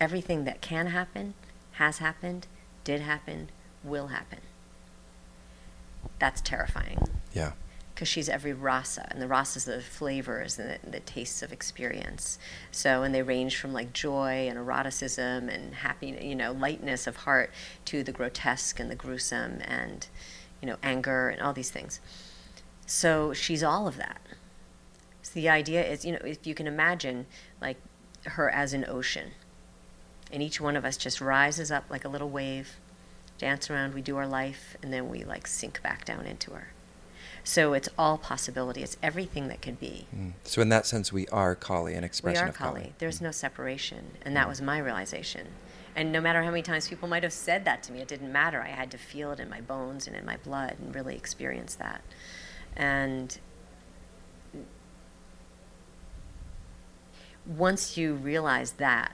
[0.00, 1.34] Everything that can happen,
[1.72, 2.46] has happened,
[2.84, 3.50] did happen,
[3.84, 4.40] will happen.
[6.20, 6.98] That's terrifying.
[7.32, 7.52] Yeah.
[7.92, 11.52] Because she's every rasa, and the rasas are the flavors and the, the, tastes of
[11.52, 12.38] experience.
[12.70, 17.16] So, and they range from like joy and eroticism and happiness, you know, lightness of
[17.16, 17.50] heart
[17.86, 20.06] to the grotesque and the gruesome and,
[20.62, 22.00] you know, anger and all these things.
[22.86, 24.20] So she's all of that.
[25.22, 27.26] So the idea is, you know, if you can imagine,
[27.60, 27.76] like
[28.24, 29.32] her as an ocean.
[30.32, 32.76] And each one of us just rises up like a little wave,
[33.40, 36.68] dance around, we do our life, and then we like sink back down into her.
[37.42, 38.82] So it's all possibility.
[38.82, 40.06] It's everything that could be.
[40.14, 40.34] Mm.
[40.44, 42.80] So in that sense, we are Kali, an expression we are of Kali.
[42.82, 42.92] Kali.
[42.98, 43.22] There's mm.
[43.22, 44.50] no separation, and that mm.
[44.50, 45.48] was my realization.
[45.96, 48.30] And no matter how many times people might have said that to me, it didn't
[48.30, 48.62] matter.
[48.62, 51.74] I had to feel it in my bones and in my blood and really experience
[51.76, 52.02] that.
[52.76, 53.38] And
[57.46, 59.12] once you realize that,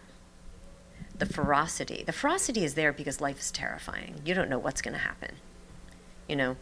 [1.19, 4.21] the ferocity, the ferocity is there because life is terrifying.
[4.25, 5.37] You don't know what's going to happen.
[6.29, 6.57] You know,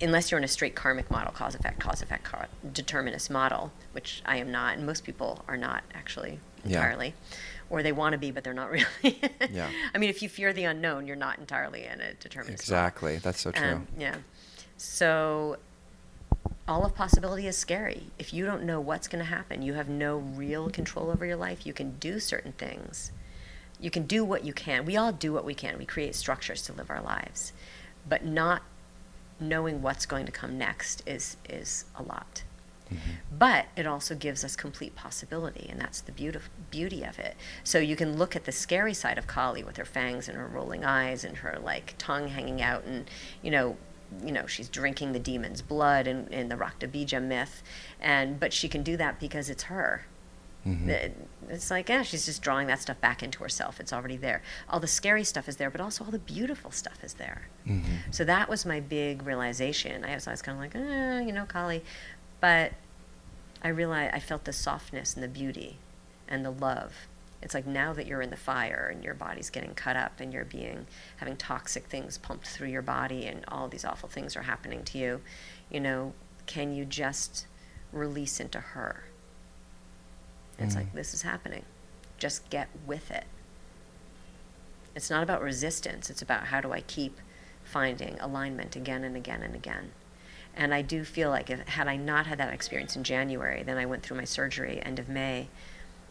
[0.00, 2.26] unless you're in a straight karmic model, cause effect, cause effect,
[2.72, 7.08] determinist model, which I am not, and most people are not actually entirely.
[7.08, 7.36] Yeah.
[7.70, 8.70] Or they want to be, but they're not
[9.02, 9.20] really.
[9.50, 9.70] yeah.
[9.94, 12.62] I mean, if you fear the unknown, you're not entirely in a determinist.
[12.62, 13.14] Exactly.
[13.14, 13.22] Model.
[13.24, 13.68] That's so true.
[13.68, 14.16] Um, yeah.
[14.76, 15.56] So
[16.66, 18.04] all of possibility is scary.
[18.18, 21.36] If you don't know what's going to happen, you have no real control over your
[21.36, 21.66] life.
[21.66, 23.12] You can do certain things.
[23.82, 24.86] You can do what you can.
[24.86, 25.76] We all do what we can.
[25.76, 27.52] We create structures to live our lives.
[28.08, 28.62] But not
[29.40, 32.44] knowing what's going to come next is is a lot.
[32.88, 33.10] Mm-hmm.
[33.38, 36.38] But it also gives us complete possibility, and that's the beauty,
[36.70, 37.36] beauty of it.
[37.64, 40.46] So you can look at the scary side of Kali with her fangs and her
[40.46, 43.10] rolling eyes and her like tongue hanging out, and
[43.42, 43.76] you know
[44.24, 47.62] you know she's drinking the demon's blood in, in the Raktabija myth,
[48.00, 50.06] and but she can do that because it's her.
[50.66, 50.90] Mm-hmm.
[51.48, 53.80] It's like yeah, she's just drawing that stuff back into herself.
[53.80, 54.42] It's already there.
[54.68, 57.48] All the scary stuff is there, but also all the beautiful stuff is there.
[57.66, 58.10] Mm-hmm.
[58.10, 60.04] So that was my big realization.
[60.04, 61.82] I was always kind of like, eh, you know, Kali,
[62.40, 62.72] but
[63.62, 65.78] I realized I felt the softness and the beauty
[66.28, 66.92] and the love
[67.42, 70.32] it's like now that you're in the fire and your body's getting cut up and
[70.32, 74.42] you're being having toxic things pumped through your body and all these awful things are
[74.42, 75.20] happening to you,
[75.68, 76.14] you know,
[76.46, 77.46] can you just
[77.92, 79.04] release into her?
[80.62, 80.78] It's mm.
[80.78, 81.64] like this is happening.
[82.18, 83.24] Just get with it.
[84.94, 87.18] It's not about resistance, it's about how do I keep
[87.64, 89.92] finding alignment again and again and again.
[90.54, 93.78] And I do feel like if had I not had that experience in January, then
[93.78, 95.48] I went through my surgery end of May,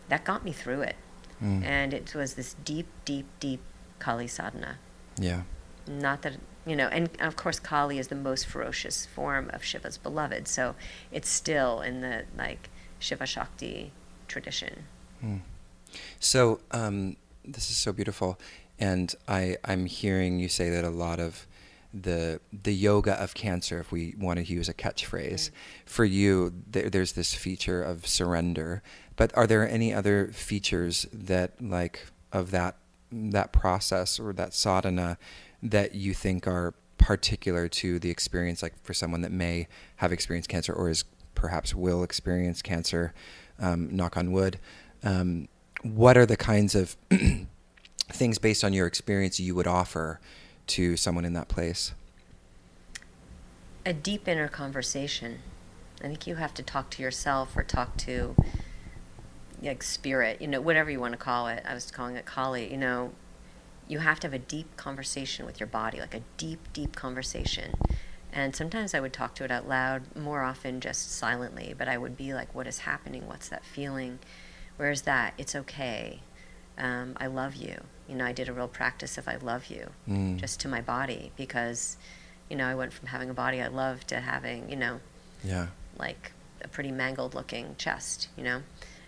[0.09, 0.95] that got me through it.
[1.41, 1.63] Mm.
[1.63, 3.61] And it was this deep, deep, deep
[3.99, 4.79] Kali sadhana.
[5.19, 5.43] Yeah.
[5.87, 9.97] Not that, you know, and of course, Kali is the most ferocious form of Shiva's
[9.97, 10.47] beloved.
[10.47, 10.75] So
[11.11, 13.91] it's still in the, like, Shiva Shakti
[14.31, 14.83] tradition.
[15.23, 15.41] Mm.
[16.19, 18.39] So um, this is so beautiful.
[18.79, 21.45] And I, I'm hearing you say that a lot of
[21.93, 25.51] the the yoga of cancer, if we want to use a catchphrase, mm.
[25.85, 28.81] for you, there, there's this feature of surrender
[29.21, 32.77] but are there any other features that like of that
[33.11, 35.15] that process or that sadhana
[35.61, 39.67] that you think are particular to the experience like for someone that may
[39.97, 41.03] have experienced cancer or is
[41.35, 43.13] perhaps will experience cancer
[43.61, 44.59] um, knock on wood
[45.03, 45.47] um,
[45.83, 46.95] what are the kinds of
[48.09, 50.19] things based on your experience you would offer
[50.67, 51.93] to someone in that place?
[53.85, 55.39] A deep inner conversation.
[56.03, 58.35] I think you have to talk to yourself or talk to
[59.61, 61.63] like spirit, you know, whatever you want to call it.
[61.67, 63.11] I was calling it Kali, you know,
[63.87, 67.73] you have to have a deep conversation with your body, like a deep, deep conversation.
[68.33, 71.97] And sometimes I would talk to it out loud, more often just silently, but I
[71.97, 73.27] would be like, what is happening?
[73.27, 74.19] What's that feeling?
[74.77, 75.33] Where's that?
[75.37, 76.21] It's okay.
[76.77, 77.75] Um, I love you.
[78.07, 80.37] You know, I did a real practice of I love you Mm.
[80.37, 81.97] just to my body because,
[82.49, 85.01] you know, I went from having a body I loved to having, you know,
[85.43, 85.67] Yeah.
[85.97, 86.31] like
[86.63, 88.63] a pretty mangled looking chest, you know?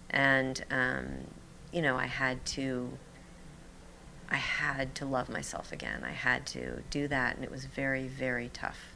[0.10, 1.28] And, um,
[1.72, 2.98] you know, I had to,
[4.30, 6.04] I had to love myself again.
[6.04, 8.93] I had to do that, and it was very, very tough.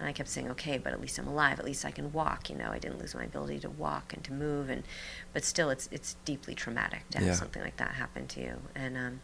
[0.00, 1.58] And I kept saying, okay, but at least I'm alive.
[1.60, 2.48] At least I can walk.
[2.50, 4.82] You know, I didn't lose my ability to walk and to move, and
[5.34, 7.34] but still, it's it's deeply traumatic to have Yeah.
[7.34, 8.54] something like that happen to you.
[8.74, 9.20] And um,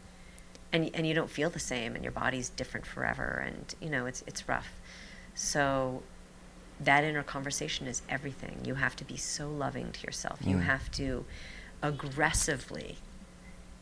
[0.72, 4.04] and and you don't feel the same, and your body's different forever, and you know,
[4.04, 4.70] it's it's rough.
[5.34, 6.02] So
[6.78, 8.60] that inner conversation is everything.
[8.66, 10.40] You have to be so loving to yourself.
[10.44, 10.64] You Mm.
[10.64, 11.24] have to
[11.82, 12.98] aggressively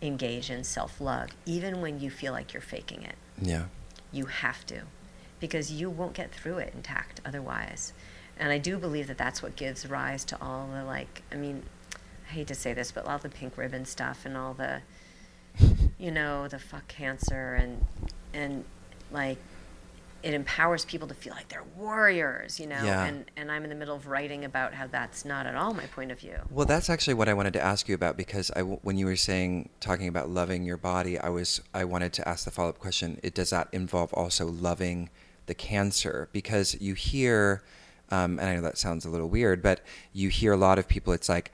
[0.01, 3.17] engage in self love, even when you feel like you're faking it.
[3.41, 3.65] Yeah.
[4.13, 4.83] You have to,
[5.41, 7.93] because you won't get through it intact otherwise.
[8.39, 11.63] And I do believe that that's what gives rise to all the, like, I mean,
[12.29, 14.81] I hate to say this, but all the pink ribbon stuff and all the,
[15.99, 17.85] you know, the fuck cancer and,
[18.33, 18.65] and
[19.13, 19.39] like,
[20.25, 22.83] it empowers people to feel like they're warriors, you know.
[22.83, 23.05] Yeah.
[23.05, 25.85] And and I'm in the middle of writing about how that's not at all my
[25.87, 26.39] point of view.
[26.51, 29.17] Well, that's actually what I wanted to ask you about because I, when you were
[29.17, 32.79] saying talking about loving your body, I was I wanted to ask the follow up
[32.79, 35.11] question: it, Does that involve also loving
[35.45, 36.31] the cancer?
[36.33, 37.63] Because you hear,
[38.11, 39.83] um, and I know that sounds a little weird, but
[40.15, 41.13] you hear a lot of people.
[41.13, 41.53] It's like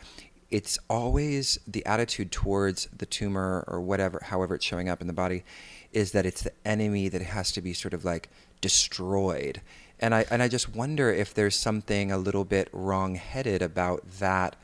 [0.48, 5.12] it's always the attitude towards the tumor or whatever, however it's showing up in the
[5.12, 5.44] body,
[5.92, 8.28] is that it's the enemy that has to be sort of like
[8.60, 9.60] destroyed.
[9.98, 14.56] And I and I just wonder if there's something a little bit wrong-headed about that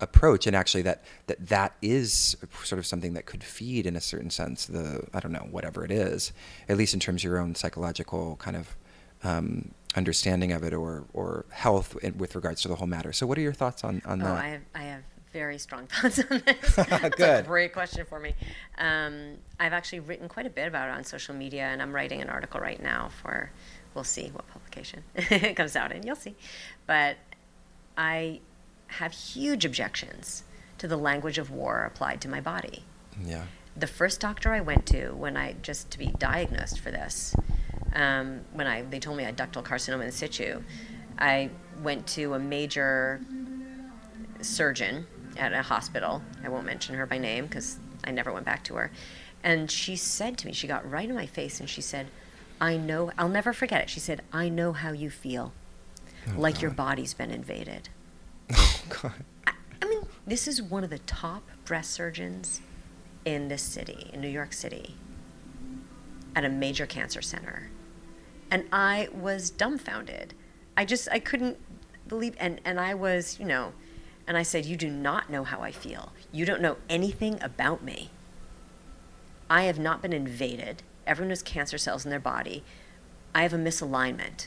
[0.00, 4.00] approach and actually that that that is sort of something that could feed in a
[4.00, 6.32] certain sense the I don't know whatever it is
[6.68, 8.76] at least in terms of your own psychological kind of
[9.22, 13.12] um, understanding of it or or health with regards to the whole matter.
[13.12, 14.44] So what are your thoughts on on Oh, that?
[14.44, 15.02] I have, I have
[15.32, 16.76] very strong thoughts on this.
[16.76, 17.46] That's a Good.
[17.46, 18.34] great question for me.
[18.78, 22.20] Um, I've actually written quite a bit about it on social media, and I'm writing
[22.20, 23.50] an article right now for,
[23.94, 26.34] we'll see what publication it comes out in, you'll see.
[26.86, 27.16] But
[27.96, 28.40] I
[28.88, 30.44] have huge objections
[30.78, 32.84] to the language of war applied to my body.
[33.24, 33.44] yeah.
[33.74, 37.34] The first doctor I went to when I just to be diagnosed for this,
[37.94, 40.62] um, when I they told me I had ductal carcinoma in situ,
[41.18, 41.48] I
[41.82, 43.22] went to a major
[44.42, 46.22] surgeon at a hospital.
[46.44, 48.90] I won't mention her by name because I never went back to her.
[49.42, 52.06] And she said to me, she got right in my face and she said,
[52.60, 53.90] I know, I'll never forget it.
[53.90, 55.52] She said, I know how you feel,
[56.28, 57.88] Oh, like your body's been invaded.
[58.54, 59.12] Oh God.
[59.46, 62.60] I, I mean, this is one of the top breast surgeons
[63.24, 64.94] in this city, in New York City,
[66.36, 67.70] at a major cancer center.
[68.50, 70.34] And I was dumbfounded.
[70.76, 71.58] I just, I couldn't
[72.08, 73.72] believe, and, and I was, you know,
[74.32, 76.10] and I said, You do not know how I feel.
[76.32, 78.08] You don't know anything about me.
[79.50, 80.82] I have not been invaded.
[81.06, 82.64] Everyone has cancer cells in their body.
[83.34, 84.46] I have a misalignment.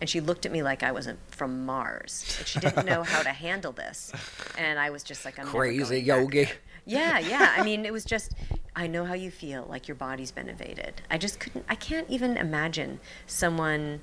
[0.00, 2.36] And she looked at me like I wasn't from Mars.
[2.38, 4.12] Like she didn't know how to handle this.
[4.56, 6.48] And I was just like, I'm Crazy bhakti yogi.
[6.86, 7.54] Yeah, yeah.
[7.56, 8.34] I mean, it was just,
[8.76, 11.02] I know how you feel, like your body's been invaded.
[11.10, 14.00] I just couldn't, I can't even imagine someone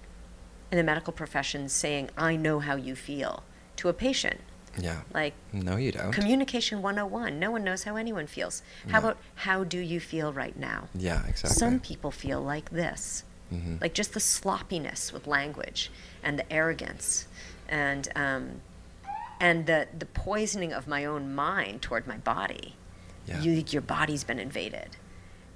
[0.74, 3.44] in the medical profession saying, I know how you feel
[3.78, 4.42] to a patient.
[4.78, 5.02] Yeah.
[5.14, 6.12] Like, No, you don't.
[6.12, 7.40] communication 101.
[7.40, 8.62] No one knows how anyone feels.
[8.90, 9.08] How No.
[9.10, 10.88] about, how do you feel right now?
[10.94, 11.50] yeah, exactly.
[11.58, 13.82] Some people feel like this, Mhm.
[13.82, 15.92] like just the sloppiness with language
[16.24, 17.28] and the arrogance,
[17.68, 18.62] and um,
[19.40, 22.76] and the the poisoning of my own mind toward my body.
[23.26, 23.42] Yeah.
[23.42, 24.98] You, your body's been invaded,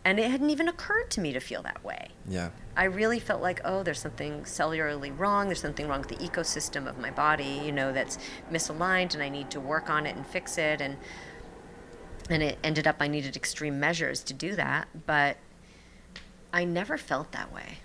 [0.06, 2.10] and it hadn't even occurred to me to feel that way.
[2.28, 2.50] yeah.
[2.76, 5.46] I really felt like, oh, there's something cellularly wrong.
[5.46, 8.18] There's something wrong with the ecosystem of my body, you know, that's
[8.52, 10.82] misaligned, and I need to work on it and fix it.
[10.82, 10.98] And
[12.30, 15.38] and it ended up I needed extreme measures to do that, but
[16.52, 17.80] I never felt that way.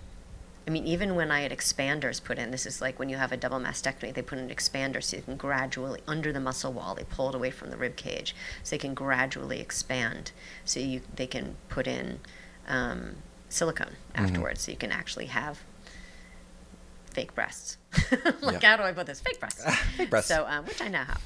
[0.69, 3.31] I mean, even when I had expanders put in, this is like when you have
[3.31, 6.71] a double mastectomy, they put in an expander so you can gradually, under the muscle
[6.71, 10.31] wall, they pull it away from the rib cage so they can gradually expand.
[10.65, 12.19] So you, they can put in
[12.67, 13.15] um,
[13.49, 15.63] silicone afterwards so you can actually have
[17.13, 17.77] fake breasts.
[18.39, 18.69] like, Yeah.
[18.69, 19.21] how do I put this?
[19.21, 19.65] Fake breasts.
[19.97, 20.29] Fake breasts.
[20.29, 21.23] So, um, which I now have.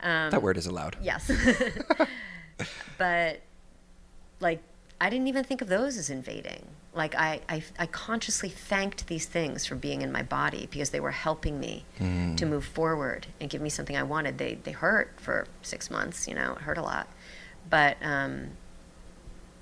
[0.00, 0.96] Um, That word is allowed.
[1.00, 1.30] Yes.
[2.98, 3.40] but
[4.40, 4.60] like
[5.00, 6.66] I didn't even think of those as invading.
[6.92, 10.98] Like I, I, I consciously thanked these things for being in my body because they
[11.00, 12.36] were helping me Mm.
[12.36, 14.38] to move forward and give me something I wanted.
[14.38, 17.06] They they hurt for six months, you know, it hurt a lot,
[17.68, 18.48] but um,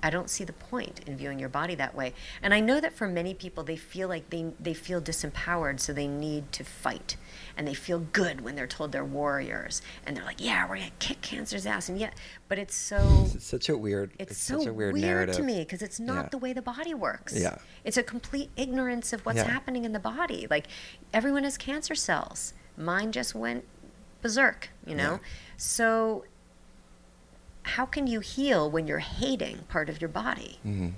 [0.01, 2.13] I don't see the point in viewing your body that way.
[2.41, 5.91] And I know that for many people, they feel like they they feel disempowered, so
[5.93, 7.17] they need to fight,
[7.57, 10.91] and they feel good when they're told they're warriors, and they're like, "Yeah, we're gonna
[10.99, 12.13] kick cancer's ass," and yet,
[12.47, 14.11] but it's so It's such a weird.
[14.19, 16.29] it's, It's, so such a weird, weird, narrative to me because it's not Yeah.
[16.29, 17.33] the way the body works.
[17.37, 17.57] Yeah.
[17.83, 19.49] It's a complete ignorance of what's Yeah.
[19.51, 20.47] happening in the body.
[20.49, 20.67] Like
[21.13, 22.53] everyone has cancer cells.
[22.77, 23.65] Mine just went
[24.21, 25.13] berserk, you know?
[25.13, 25.27] Yeah.
[25.57, 26.25] So
[27.69, 30.59] how can you heal when you're hating part of your body?
[30.65, 30.89] Mm-hmm.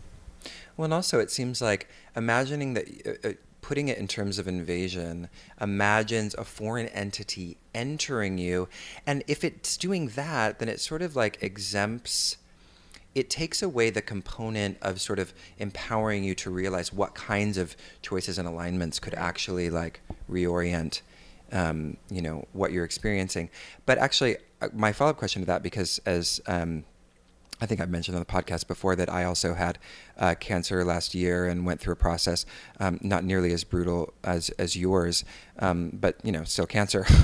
[0.76, 4.48] Well, and also it seems like imagining that, uh, uh, putting it in terms of
[4.48, 8.68] invasion, imagines a foreign entity entering you,
[9.06, 12.38] and if it's doing that, then it sort of like exempts.
[13.14, 17.76] It takes away the component of sort of empowering you to realize what kinds of
[18.02, 20.00] choices and alignments could actually like
[20.30, 21.02] reorient,
[21.52, 23.50] um, you know, what you're experiencing.
[23.86, 26.84] But actually, uh, my follow-up question to that, because as um,
[27.62, 29.78] I think I've mentioned on the podcast before that I also had
[30.18, 32.46] uh, cancer last year and went through a process
[32.80, 35.24] um, not nearly as brutal as as yours,
[35.60, 37.06] um, but you know still cancer.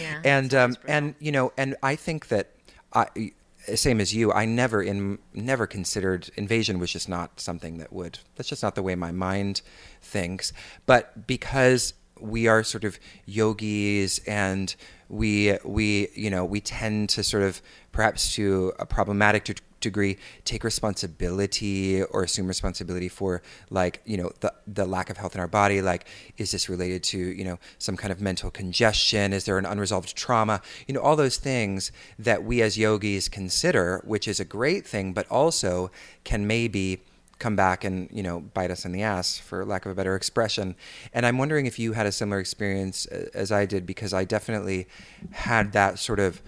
[0.00, 2.50] Yeah, and um, and you know and I think that
[2.92, 3.32] I
[3.74, 8.18] same as you I never in never considered invasion was just not something that would
[8.36, 9.62] that's just not the way my mind
[10.00, 10.52] thinks.
[10.86, 14.74] But because we are sort of yogis and
[15.14, 17.62] we we you know we tend to sort of
[17.92, 23.40] perhaps to a problematic de- degree take responsibility or assume responsibility for
[23.70, 25.80] like you know the the lack of health in our body.
[25.80, 26.06] Like
[26.36, 29.32] is this related to you know some kind of mental congestion?
[29.32, 30.60] Is there an unresolved trauma?
[30.88, 35.12] You know all those things that we as yogis consider which is a great thing
[35.12, 35.92] but also
[36.24, 37.00] can maybe
[37.44, 40.16] come back and you know bite us in the ass for lack of a better
[40.16, 40.74] expression.
[41.12, 44.24] And i'm wondering if you had a similar experience uh, as i did because i
[44.24, 44.88] definitely
[45.32, 46.40] had that sort of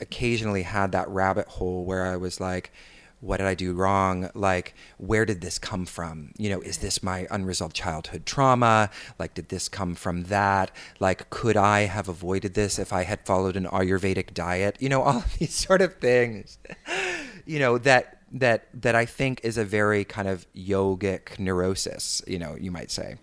[0.00, 2.72] occasionally had that rabbit hole where i was like
[3.20, 4.28] what did i do wrong?
[4.34, 6.32] Like where did this come from?
[6.36, 8.90] You know is this my unresolved childhood trauma?
[9.16, 10.72] Like did this come from that?
[10.98, 14.76] Like could i have avoided this if i had followed an ayurvedic diet?
[14.80, 16.58] You know all these sort of things
[17.46, 22.38] you know that that that I think is a very kind of yogic neurosis, you
[22.38, 23.16] know, you might say.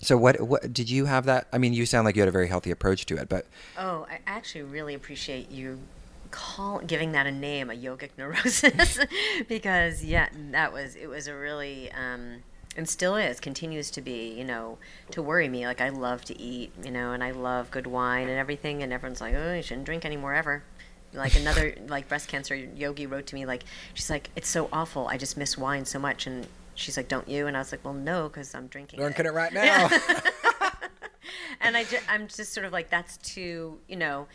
[0.00, 1.48] So what what did you have that?
[1.52, 4.06] I mean, you sound like you had a very healthy approach to it, but Oh,
[4.10, 5.80] I actually really appreciate you
[6.30, 8.98] call giving that a name, a yogic neurosis,
[9.48, 12.42] because yeah, that was it was a really um,
[12.76, 14.78] and still is continues to be you know
[15.10, 15.66] to worry me.
[15.66, 18.92] Like I love to eat, you know, and I love good wine and everything, and
[18.92, 20.62] everyone's like, oh, you shouldn't drink anymore ever.
[21.14, 25.08] Like another like breast cancer yogi wrote to me like she's like it's so awful.
[25.08, 26.46] I just miss wine so much and.
[26.74, 29.32] She's like, "Don't you?" And I was like, "Well, no, because I'm drinking." Drinking it
[29.32, 29.88] right Yeah.
[30.08, 30.70] now.
[31.60, 34.28] and I ju- I'm just sort of like that's too you know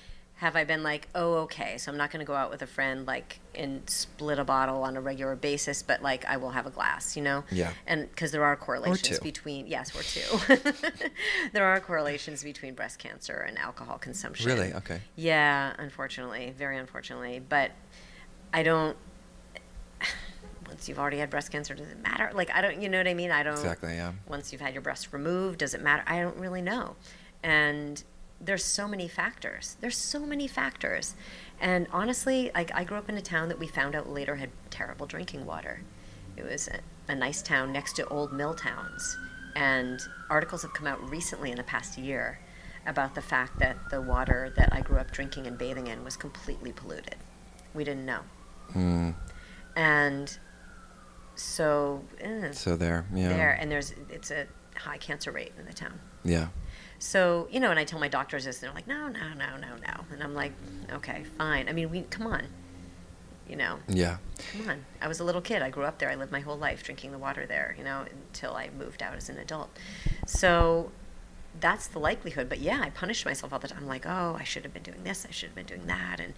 [0.44, 2.68] have I been like oh okay so I'm not going to go out with a
[2.68, 6.66] friend like and split a bottle on a regular basis but like I will have
[6.66, 7.72] a glass you know Yeah.
[7.88, 10.56] and because there are correlations between yes or two
[11.54, 14.74] there are correlations between breast cancer and alcohol consumption Really?
[14.74, 15.00] Okay.
[15.16, 17.72] yeah unfortunately very unfortunately but
[18.54, 18.98] I don't
[20.68, 23.08] once you've already had breast cancer does it matter like I don't you know what
[23.08, 24.14] I mean I don't exactly, yeah.
[24.28, 26.96] once you've had your breast removed does it matter i don't really know
[27.44, 28.04] and
[28.44, 29.78] there's so many factors.
[29.80, 31.16] There's so many factors.
[31.60, 34.50] And honestly like i grew up in a town that we found out later had
[34.70, 35.82] terrible drinking water.
[36.36, 36.80] It was a,
[37.12, 39.18] a nice town next to old mill towns.
[39.56, 42.40] And articles have come out recently in the past year
[42.86, 46.18] about the fact that the water that i grew up drinking and bathing in was
[46.18, 47.16] completely polluted.
[47.74, 48.22] We didn't know.
[48.74, 49.16] Mm,
[49.76, 50.38] and
[51.36, 55.74] so eh, so there, yeah, there and there's it's a high cancer rate in the
[55.74, 56.00] town.
[56.24, 56.48] Yeah,
[57.04, 59.58] so you know and i tell my doctors this and they're like no no no
[59.58, 60.06] no no.
[60.10, 60.54] And i'm like
[60.90, 61.68] okay fine.
[61.68, 62.48] I mean we come on.
[63.46, 63.80] You know?
[63.90, 64.18] Yeah.
[64.54, 64.86] come on.
[65.02, 65.62] I was a little kid.
[65.62, 66.10] I grew up there.
[66.10, 69.16] I lived my whole life drinking the water there you know until i moved out
[69.16, 69.78] as an adult.
[70.26, 70.92] So
[71.60, 72.48] that's the likelihood.
[72.48, 74.84] But yeah i punish myself all the time I'm like oh i should have been
[74.84, 75.26] doing this.
[75.28, 76.22] I should have been doing that.
[76.22, 76.34] And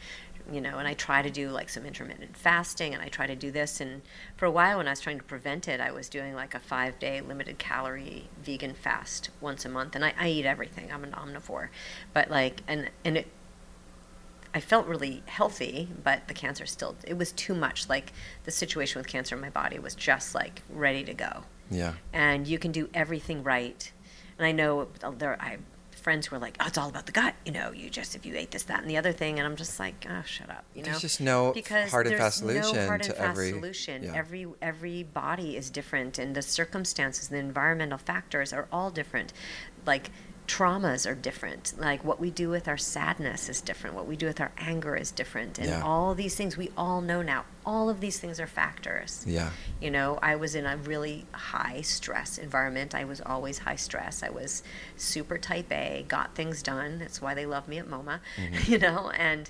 [0.51, 3.35] you know and i try to do like some intermittent fasting and i try to
[3.35, 4.01] do this and
[4.37, 6.59] for a while when i was trying to prevent it i was doing like a
[6.59, 11.03] five day limited calorie vegan fast once a month and i, I eat everything i'm
[11.03, 11.69] an omnivore
[12.13, 13.27] but like and and it
[14.55, 17.89] I felt really healthy, but the cancer still, it was too much.
[17.89, 18.13] Like
[18.45, 21.43] the situation with cancer in my body was just like ready to go.
[21.69, 21.95] Yeah.
[22.13, 23.91] And you can do everything right.
[24.37, 25.57] And I know uh, there, I
[26.05, 28.25] friends who are like, "Oh, it's all about the gut." You know, you just if
[28.27, 30.63] you ate this, that, and the other thing, and I'm just like, "Oh, shut up."
[30.75, 33.29] You know, There's just no because hard and fast solution no hard and to fast
[33.31, 34.03] every- solution.
[34.03, 34.13] yeah.
[34.15, 39.33] Every every body is different, and the circumstances, the environmental factors are all different.
[39.85, 40.11] Like
[40.47, 41.73] traumas are different.
[41.77, 43.95] Like what we do with our sadness is different.
[43.95, 45.81] What we do with our anger is different, and Yeah.
[45.81, 47.45] all these things we all know now.
[47.65, 49.23] All of these things are factors.
[49.25, 49.49] Yeah.
[49.81, 52.93] You know, I was in a really high stress environment.
[52.93, 54.21] I was always high stress.
[54.21, 54.61] I was
[54.97, 56.99] super type A, got things done.
[56.99, 58.55] That's why they love me at MoMA, mm-hmm.
[58.71, 59.49] you know, and,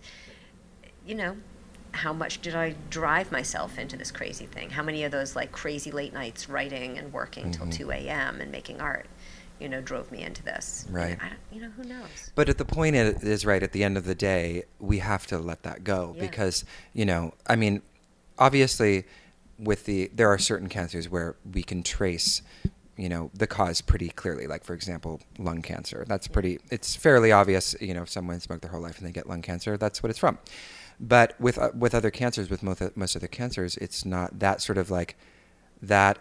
[1.05, 1.35] you know,
[1.95, 4.69] how much did I drive myself into this crazy thing?
[4.69, 7.89] How many of those like crazy late nights writing and working till mm-hmm.
[7.89, 8.41] 2 a.m.
[8.41, 9.07] and making art,
[9.65, 10.85] you know, drove me into this?
[10.91, 11.17] Right.
[11.19, 12.31] I don't, you know, who knows?
[12.35, 15.25] But at the point it is right at the end of the day, we have
[15.27, 16.21] to let that go Yeah.
[16.21, 16.63] because
[16.93, 17.81] you know, I mean,
[18.37, 19.05] obviously,
[19.57, 22.43] with the there are certain cancers where we can trace,
[22.95, 24.45] you know, the cause pretty clearly.
[24.45, 26.05] Like for example, lung cancer.
[26.07, 26.59] That's pretty.
[26.69, 27.75] It's fairly obvious.
[27.81, 30.11] You know, if someone smoked their whole life and they get lung cancer, that's what
[30.11, 30.37] it's from.
[30.99, 34.77] But with uh, with other cancers, with most most other cancers, it's not that sort
[34.77, 35.17] of like
[35.81, 36.19] that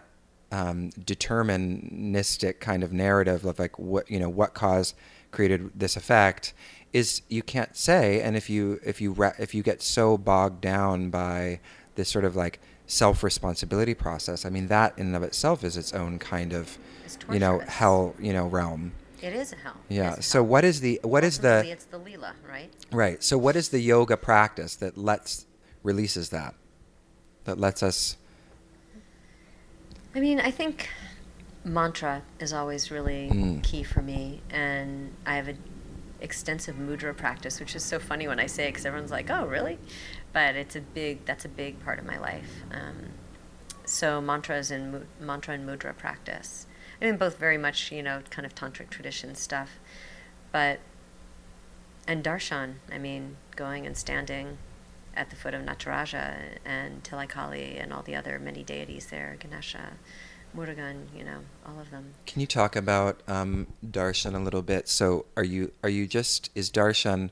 [0.55, 4.93] um, deterministic kind of narrative of like what you know what cause
[5.31, 6.53] created this effect
[6.93, 11.09] is you can't say and if you if you if you get so bogged down
[11.09, 11.59] by
[11.95, 15.75] this sort of like self responsibility process i mean that in and of itself is
[15.75, 16.77] its own kind of
[17.29, 19.77] you know hell you know realm It is a hell.
[19.89, 20.45] Yeah a so hell.
[20.45, 22.71] what is the what is the It's the lila, right?
[22.91, 25.47] right so what is the yoga practice that lets
[25.83, 26.53] releases that
[27.43, 28.17] that lets us
[30.15, 30.89] I mean, I think
[31.65, 33.61] mantra is always really Mm.
[33.63, 35.57] key for me, and I have an
[36.21, 39.45] extensive mudra practice, which is so funny when I say it because everyone's like, "Oh,
[39.45, 39.77] really?"
[40.31, 42.63] But it's a big that's a big part of my life.
[42.71, 43.09] Um,
[43.83, 46.65] so mantras and mantra and mudra practice.
[47.01, 49.79] I mean, both very much you know kind of tantric tradition stuff,
[50.53, 50.79] but
[52.07, 52.75] and darshan.
[52.91, 54.59] I mean, going and standing
[55.15, 59.37] at the foot of Nataraja and Tilai Kali and all the other many deities there,
[59.39, 59.93] Ganesha,
[60.55, 62.13] Murugan, you know, all of them.
[62.25, 64.87] Can you talk about um, darshan a little bit?
[64.87, 67.29] So, are you are you just is darshan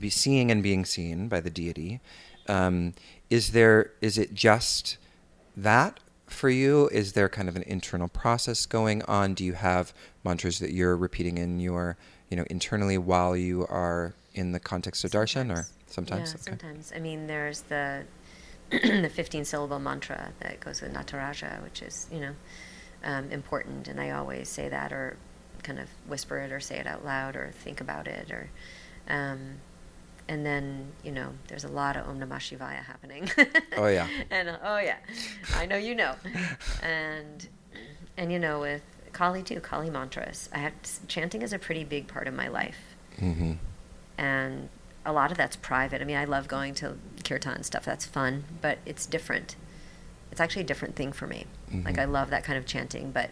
[0.00, 2.00] be seeing and being seen by the deity?
[2.48, 2.94] Um,
[3.30, 4.98] is there is it just
[5.56, 6.88] that for you?
[6.88, 9.34] Is there kind of an internal process going on?
[9.34, 9.92] Do you have
[10.24, 11.96] mantras that you're repeating in your
[12.30, 16.30] you know internally while you are in the context of darshan, or sometimes?
[16.30, 16.42] Yeah, Okay.
[16.62, 16.92] sometimes.
[16.94, 18.04] I mean, there's the
[18.70, 22.34] the 15 syllable mantra that goes with Nataraja, which is, you know,
[23.04, 23.88] um, important.
[23.88, 25.16] And I always say that or
[25.62, 28.50] kind of whisper it or say it out loud or think about it or.
[29.08, 29.54] Um,
[30.28, 33.30] and then, you know, there's a lot of Om Namah Shivaya happening.
[33.76, 34.08] Oh, yeah.
[34.32, 34.96] and uh, oh yeah,
[35.54, 36.14] I know you know.
[36.82, 37.48] And
[38.16, 38.82] and you know with
[39.12, 40.48] Kali too, Kali mantras.
[40.52, 40.72] I have
[41.06, 43.52] chanting is a pretty big part of my life hmm
[44.18, 44.68] and
[45.04, 46.00] a lot of that's private.
[46.00, 47.84] I mean, I love going to kirtan and stuff.
[47.84, 49.56] That's fun, but it's different.
[50.32, 51.46] It's actually a different thing for me.
[51.72, 52.00] Like Mhm.
[52.00, 53.30] I love that kind of chanting, but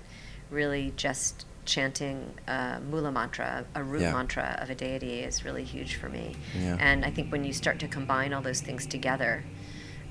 [0.51, 4.13] really just chanting a mula mantra, a root Yeah.
[4.13, 6.37] mantra of a deity is really huge for me.
[6.55, 6.77] Yeah.
[6.79, 9.45] And I think when you start to combine all those things together,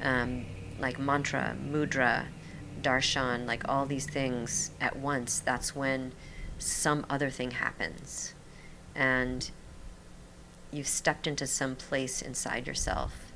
[0.02, 0.46] um,
[0.80, 2.26] like mantra, mudra,
[2.82, 6.12] darshan, like all these things at once, that's when
[6.58, 8.34] some other thing happens.
[8.96, 9.50] And
[10.74, 13.32] you've stepped into some place inside yourself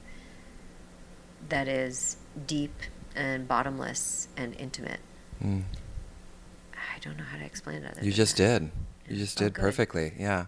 [1.49, 2.73] that is deep
[3.15, 4.99] and bottomless and intimate.
[5.43, 5.63] Mm.
[6.73, 7.91] I don't know how to explain it.
[7.91, 8.59] other You just that.
[8.59, 8.71] did.
[9.09, 9.61] You just Oh, did good.
[9.61, 10.13] perfectly.
[10.19, 10.47] Yeah.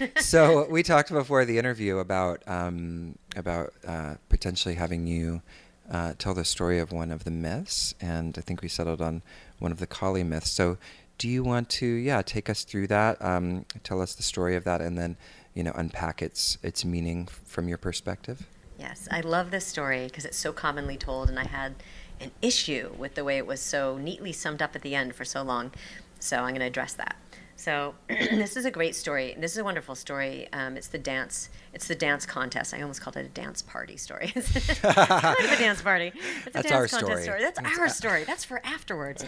[0.00, 0.12] Okay.
[0.20, 5.42] so we talked before the interview about um, about uh, potentially having you
[5.90, 9.22] uh, tell the story of one of the myths, and I think we settled on
[9.58, 10.50] one of the Kali myths.
[10.50, 10.78] So,
[11.18, 13.22] do you want to, yeah, take us through that?
[13.24, 15.16] Um, tell us the story of that, and then
[15.54, 18.46] you know unpack its its meaning from your perspective.
[18.78, 21.74] Yes, I love this story because it's so commonly told, and I had
[22.20, 25.24] an issue with the way it was so neatly summed up at the end for
[25.24, 25.72] so long.
[26.18, 27.16] So I'm going to address that.
[27.56, 29.36] So this is a great story.
[29.38, 30.48] This is a wonderful story.
[30.54, 31.50] Um, it's the dance.
[31.74, 32.72] It's the dance contest.
[32.72, 34.32] I almost called it a dance party story.
[34.36, 36.12] it's kind of a dance party.
[36.14, 37.22] It's a That's dance our contest story.
[37.22, 37.40] story.
[37.42, 38.24] That's That's our story.
[38.24, 39.26] That's for afterwards.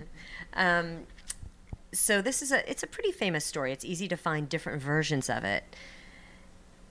[0.54, 1.00] um,
[1.96, 2.68] so this is a.
[2.70, 3.72] It's a pretty famous story.
[3.72, 5.64] It's easy to find different versions of it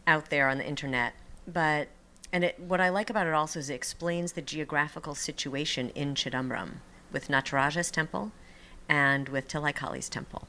[0.07, 1.13] out there on the internet.
[1.47, 1.89] But
[2.31, 6.15] and it, what I like about it also is it explains the geographical situation in
[6.15, 6.77] Chidambaram
[7.11, 8.31] with Nataraja's temple
[8.89, 10.47] and with Tilai Kali's temple.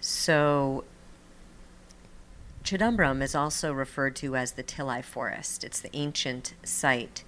[0.00, 0.84] So
[2.64, 5.64] Chidambaram is also referred to as the Tilai Forest.
[5.64, 7.24] It's the ancient site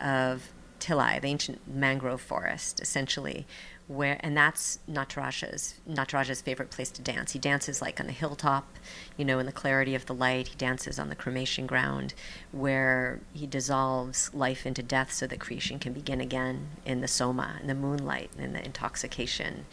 [0.00, 3.46] of Tilai, the ancient mangrove forest, essentially,
[3.88, 7.32] where and that's Nataraja's Nataraja's favorite place to dance.
[7.32, 8.68] He dances like on the hilltop,
[9.16, 10.48] you know, in the clarity of the light.
[10.48, 12.12] He dances on the cremation ground,
[12.52, 17.56] where he dissolves life into death, so that creation can begin again in the soma,
[17.62, 19.64] in the moonlight, in the intoxication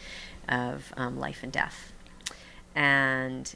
[0.48, 1.92] of um, life and death.
[2.74, 3.54] And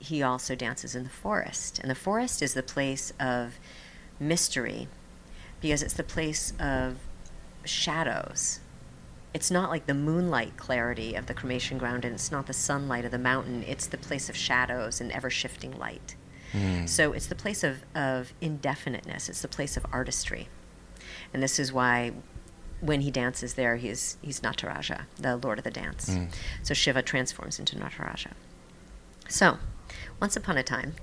[0.00, 3.58] he also dances in the forest, and the forest is the place of
[4.18, 4.88] mystery,
[5.60, 6.96] because it's the place of
[7.64, 8.60] shadows
[9.36, 13.04] it's not like the moonlight clarity of the cremation ground and it's not the sunlight
[13.04, 13.62] of the mountain.
[13.68, 16.16] It's the place of shadows and ever shifting light.
[16.52, 16.88] Mm.
[16.88, 19.28] so it's the place of, of indefiniteness.
[19.28, 20.48] It's the place of artistry.
[21.34, 22.12] And this is why
[22.80, 26.08] when he dances there he's he's nataraja the lord of the dance.
[26.08, 26.32] Mm.
[26.62, 28.32] so shiva transforms into nataraja.
[29.28, 29.58] So
[30.18, 30.94] once upon a time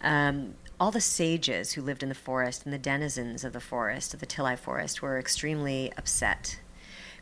[0.00, 4.12] um, all the sages who lived in the forest and the denizens of the forest,
[4.12, 6.60] of the Tilai forest, were extremely upset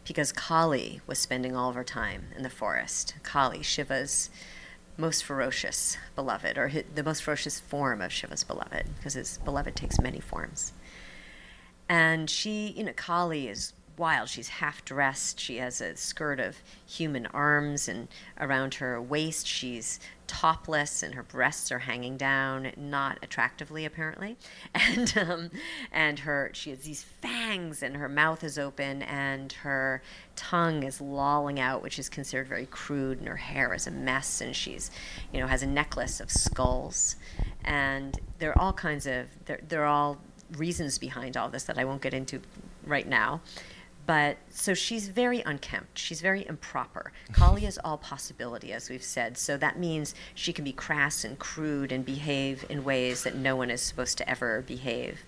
[0.05, 3.15] because Kali was spending all of her time in the forest.
[3.23, 4.29] Kali, Shiva's
[4.97, 10.01] most ferocious beloved, or the most ferocious form of Shiva's beloved, because his beloved takes
[10.01, 10.73] many forms.
[11.89, 14.29] And she, you know, Kali is wild.
[14.29, 15.39] She's half dressed.
[15.39, 21.23] She has a skirt of human arms, and around her waist, she's topless, and her
[21.23, 24.37] breasts are hanging down, not attractively apparently.
[24.75, 25.51] And um,
[25.93, 30.03] and her she has these fangs, and her mouth is open, and her
[30.37, 33.19] tongue is lolling out, which is considered very crude.
[33.19, 34.91] And her hair is a mess, and she's
[35.33, 37.17] you know has a necklace of skulls,
[37.65, 40.19] and there are all kinds of there there are all
[40.57, 42.41] reasons behind all this that I won't get into
[42.87, 43.41] right now.
[44.07, 45.99] But so she's very unkempt.
[45.99, 47.13] She's very improper.
[47.33, 49.39] Kali is all possibility, as we've said.
[49.39, 53.57] So that means she can be crass and crude and behave in ways that no
[53.57, 55.21] one is supposed to ever behave.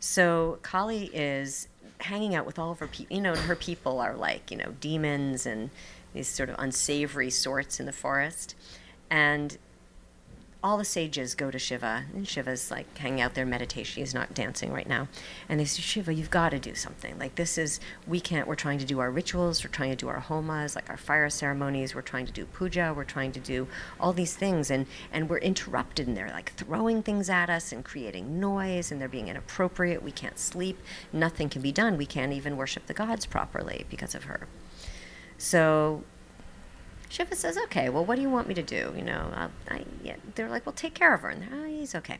[0.00, 1.68] So Kali is
[1.98, 3.14] hanging out with all of her people.
[3.14, 5.70] You know, and her people are like, you know, demons and
[6.14, 8.54] these sort of unsavory sorts in the forest.
[9.10, 9.58] And
[10.66, 14.02] all the sages go to Shiva, and Shiva's like hanging out there meditation.
[14.02, 15.06] He's not dancing right now.
[15.48, 17.16] And they say, Shiva, you've got to do something.
[17.20, 20.08] Like, this is, we can't, we're trying to do our rituals, we're trying to do
[20.08, 23.68] our homas, like our fire ceremonies, we're trying to do puja, we're trying to do
[24.00, 24.68] all these things.
[24.68, 29.00] And, and we're interrupted, and they're like throwing things at us and creating noise, and
[29.00, 30.02] they're being inappropriate.
[30.02, 30.80] We can't sleep.
[31.12, 31.96] Nothing can be done.
[31.96, 34.48] We can't even worship the gods properly because of her.
[35.38, 36.02] So
[37.08, 38.92] Shiva says, okay, well, what do you want me to do?
[38.96, 40.16] You know, I, I, yeah.
[40.34, 41.28] they're like, well, take care of her.
[41.30, 42.18] And oh, he's okay.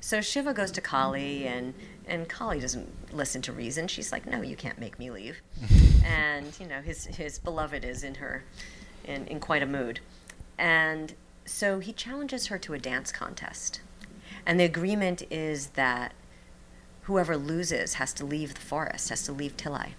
[0.00, 1.74] So Shiva goes to Kali, and,
[2.06, 3.88] and Kali doesn't listen to reason.
[3.88, 5.40] She's like, no, you can't make me leave.
[6.04, 8.44] and, you know, his, his beloved is in her,
[9.04, 10.00] in, in quite a mood.
[10.56, 11.14] And
[11.44, 13.80] so he challenges her to a dance contest.
[14.46, 16.12] And the agreement is that
[17.02, 19.92] whoever loses has to leave the forest, has to leave Tilai.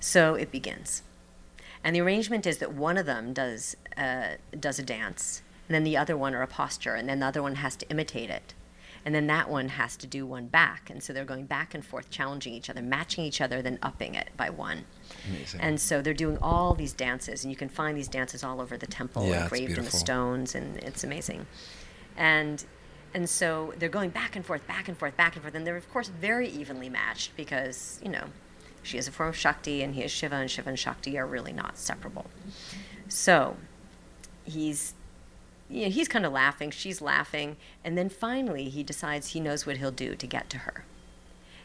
[0.00, 1.02] So it begins.
[1.84, 5.84] And the arrangement is that one of them does uh, does a dance, and then
[5.84, 8.54] the other one or a posture, and then the other one has to imitate it.
[9.04, 10.88] And then that one has to do one back.
[10.88, 14.14] And so they're going back and forth, challenging each other, matching each other, then upping
[14.14, 14.84] it by one.
[15.28, 15.60] Amazing.
[15.60, 18.76] And so they're doing all these dances, and you can find these dances all over
[18.76, 21.46] the temple, yeah, engraved in the stones, and it's amazing.
[22.16, 22.64] And
[23.14, 25.76] and so they're going back and forth, back and forth, back and forth, and they're
[25.76, 28.26] of course very evenly matched because you know
[28.82, 31.26] she is a form of Shakti, and he is Shiva, and Shiva and Shakti are
[31.26, 32.26] really not separable.
[33.08, 33.56] So
[34.44, 34.94] he's
[35.72, 39.64] you know, he's kind of laughing, she's laughing, and then finally he decides he knows
[39.64, 40.84] what he'll do to get to her.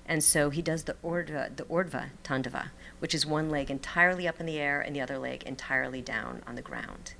[0.07, 4.39] And so he does the Ordva, the Urdhva Tandava, which is one leg entirely up
[4.39, 7.15] in the air and the other leg entirely down on the ground.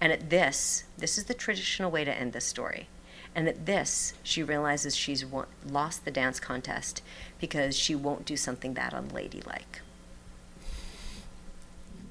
[0.00, 2.88] And at this, this is the traditional way to end this story.
[3.34, 5.24] And at this, she realizes she's
[5.68, 7.02] lost the dance contest
[7.40, 9.80] because she won't do something that unladylike.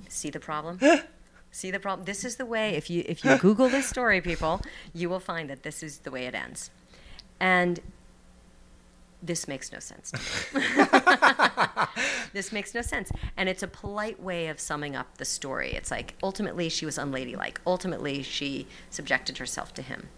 [0.09, 0.79] See the problem?
[1.51, 2.05] See the problem?
[2.05, 2.75] This is the way.
[2.75, 4.61] If you if you Google this story, people,
[4.93, 6.71] you will find that this is the way it ends.
[7.39, 7.79] And
[9.21, 10.11] this makes no sense.
[12.33, 13.11] this makes no sense.
[13.37, 15.71] And it's a polite way of summing up the story.
[15.71, 17.61] It's like ultimately she was unladylike.
[17.65, 20.09] Ultimately she subjected herself to him.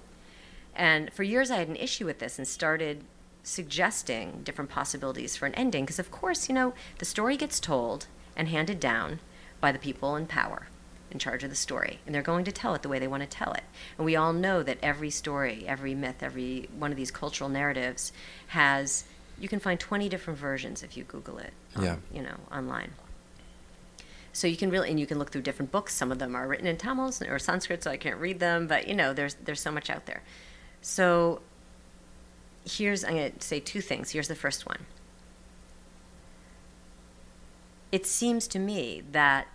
[0.75, 3.03] And for years, I had an issue with this and started
[3.43, 5.85] suggesting different possibilities for an ending.
[5.85, 9.19] Because, of course, you know, the story gets told and handed down
[9.61, 10.67] by the people in power
[11.11, 11.99] in charge of the story.
[12.05, 13.63] And they're going to tell it the way they want to tell it.
[13.97, 18.11] And we all know that every story, every myth, every one of these cultural narratives
[18.47, 19.05] has,
[19.39, 21.95] you can find 20 different versions if you Google it, um, yeah.
[22.13, 22.91] you know, online.
[24.33, 25.93] So you can really, and you can look through different books.
[25.93, 28.67] Some of them are written in Tamil or Sanskrit, so I can't read them.
[28.67, 30.23] But you know, there's there's so much out there.
[30.87, 31.41] So
[32.63, 34.11] here's, I'm going to say two things.
[34.11, 34.85] Here's the first one
[37.91, 39.47] it seems to me that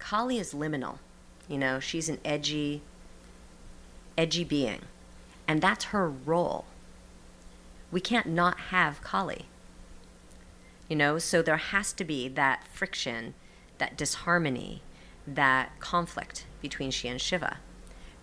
[0.00, 0.98] Kali is liminal.
[1.48, 2.82] You know, she's an edgy,
[4.18, 4.80] edgy being,
[5.46, 6.64] and that's her role.
[7.92, 9.46] We can't not have Kali.
[10.88, 13.34] You know, so there has to be that friction,
[13.78, 14.82] that disharmony,
[15.24, 17.58] that conflict between she and Shiva,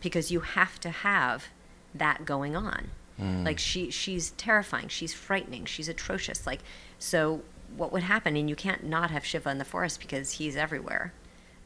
[0.02, 1.48] because you have to have
[1.94, 2.92] that going on.
[3.20, 3.46] Mm.
[3.46, 4.88] Like she, she's terrifying.
[4.88, 5.66] She's frightening.
[5.66, 6.48] She's atrocious.
[6.48, 6.62] Like
[6.98, 7.42] so,
[7.76, 8.36] what would happen?
[8.36, 11.14] And you can't not have Shiva in the forest because he's everywhere.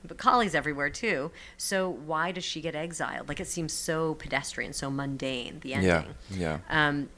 [0.06, 1.32] But Kali's everywhere too.
[1.58, 3.30] So why does she get exiled?
[3.30, 5.60] Like it seems so pedestrian, so mundane.
[5.62, 6.16] The ending.
[6.30, 6.60] Yeah.
[6.70, 6.88] Yeah.
[6.88, 7.10] Um,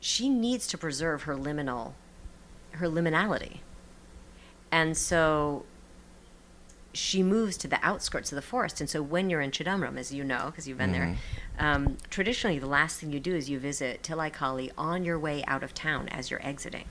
[0.00, 1.92] she needs to preserve her liminal,
[2.72, 3.58] her liminality,
[4.70, 5.64] and so
[6.92, 8.80] she moves to the outskirts of the forest.
[8.80, 11.12] And so when you're in Chidambaram, as you know, because you've been mm-hmm.
[11.12, 11.18] there,
[11.58, 15.44] um, traditionally the last thing you do is you visit Tilai Kali on your way
[15.46, 16.86] out of town as you're exiting.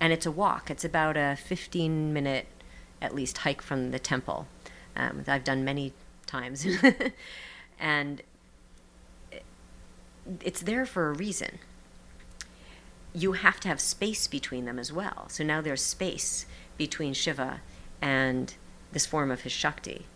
[0.00, 0.70] And it's a walk.
[0.70, 2.46] It's about a 15 minute,
[3.00, 4.46] at least, hike from the temple.
[4.96, 5.92] Um, I've done many
[6.26, 6.66] times.
[7.78, 8.22] and
[10.40, 11.58] it's there for a reason.
[13.14, 15.28] You have to have space between them as well.
[15.28, 16.46] So now there's space
[16.78, 17.60] between Shiva
[18.00, 18.54] and
[18.92, 20.06] this form of his Shakti.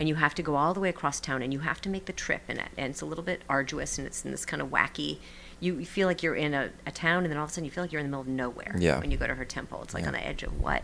[0.00, 2.06] And you have to go all the way across town and you have to make
[2.06, 2.70] the trip in it.
[2.76, 5.18] And it's a little bit arduous and it's in this kind of wacky.
[5.60, 7.66] You, you feel like you're in a, a, town and then all of a sudden
[7.66, 8.98] you feel like you're in the middle of nowhere yeah.
[8.98, 9.82] when you go to her temple.
[9.82, 10.08] It's like yeah.
[10.08, 10.82] on the edge of what?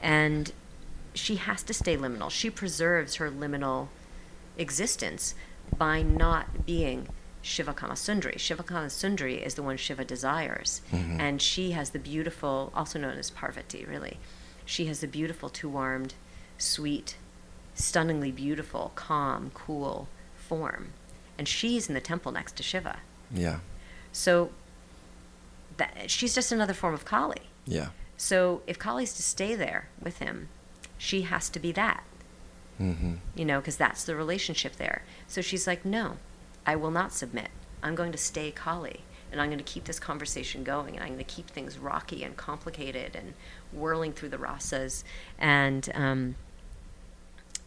[0.00, 0.52] And
[1.12, 2.30] she has to stay liminal.
[2.30, 3.88] She preserves her liminal
[4.56, 5.34] existence
[5.76, 7.08] by not being
[7.42, 8.38] Shiva Kama Sundari.
[8.38, 10.82] Shiva Kama Sundari is the one Shiva desires.
[10.92, 11.20] Mm-hmm.
[11.20, 14.18] And she has the beautiful, also known as Parvati, really.
[14.64, 16.14] She has the beautiful two armed
[16.60, 17.16] sweet,
[17.74, 20.92] stunningly beautiful, calm, cool form.
[21.38, 22.98] And she's in the temple next to Shiva.
[23.32, 23.60] Yeah.
[24.12, 24.50] So
[25.76, 27.42] that she's just another form of Kali.
[27.66, 27.88] Yeah.
[28.16, 30.48] So if Kali's to stay there with him,
[30.98, 32.04] she has to be that.
[32.80, 33.14] Mm-hmm.
[33.34, 35.02] You know, because that's the relationship there.
[35.26, 36.16] So she's like, no,
[36.66, 37.48] I will not submit.
[37.82, 39.00] I'm going to stay Kali
[39.32, 42.24] and I'm going to keep this conversation going, and I'm going to keep things rocky
[42.24, 43.34] and complicated and
[43.72, 45.04] whirling through the rasas,
[45.38, 46.34] and um,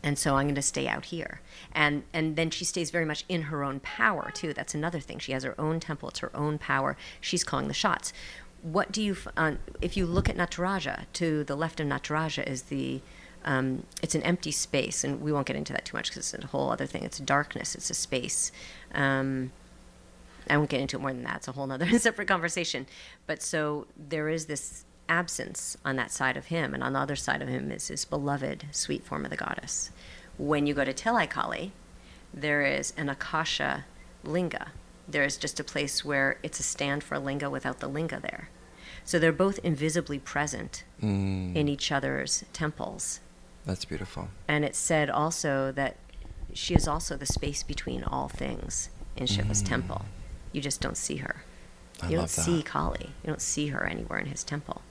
[0.03, 1.39] and so I'm going to stay out here.
[1.71, 4.53] And and then she stays very much in her own power too.
[4.53, 5.19] That's another thing.
[5.19, 6.09] She has her own temple.
[6.09, 6.97] It's her own power.
[7.21, 8.11] She's calling the shots.
[8.61, 11.05] What do you uh, if you look at Nataraja?
[11.13, 13.01] To the left of Nataraja is the
[13.45, 16.43] um, it's an empty space, and we won't get into that too much because it's
[16.43, 17.03] a whole other thing.
[17.03, 17.75] It's darkness.
[17.75, 18.51] It's a space.
[18.93, 19.51] Um,
[20.49, 21.37] I won't get into it more than that.
[21.37, 22.85] It's a whole other separate conversation.
[23.27, 27.15] But so there is this absence on that side of him, and on the other
[27.15, 29.91] side of him is his beloved sweet form of the goddess.
[30.37, 31.71] When you go to Tilai Kali,
[32.33, 33.85] there is an Akasha
[34.23, 34.71] linga.
[35.07, 38.19] There is just a place where it's a stand for a linga without the linga
[38.19, 38.49] there.
[39.05, 41.55] So they're both invisibly present mm.
[41.55, 43.19] in each other's temples.
[43.65, 44.29] That's beautiful.
[44.47, 45.97] And it's said also that
[46.53, 49.67] she is also the space between all things in Shiva's mm.
[49.67, 50.05] temple.
[50.51, 51.43] You just don't see her.
[52.01, 53.09] I you don't see Kali.
[53.23, 54.81] You don't see her anywhere in his temple.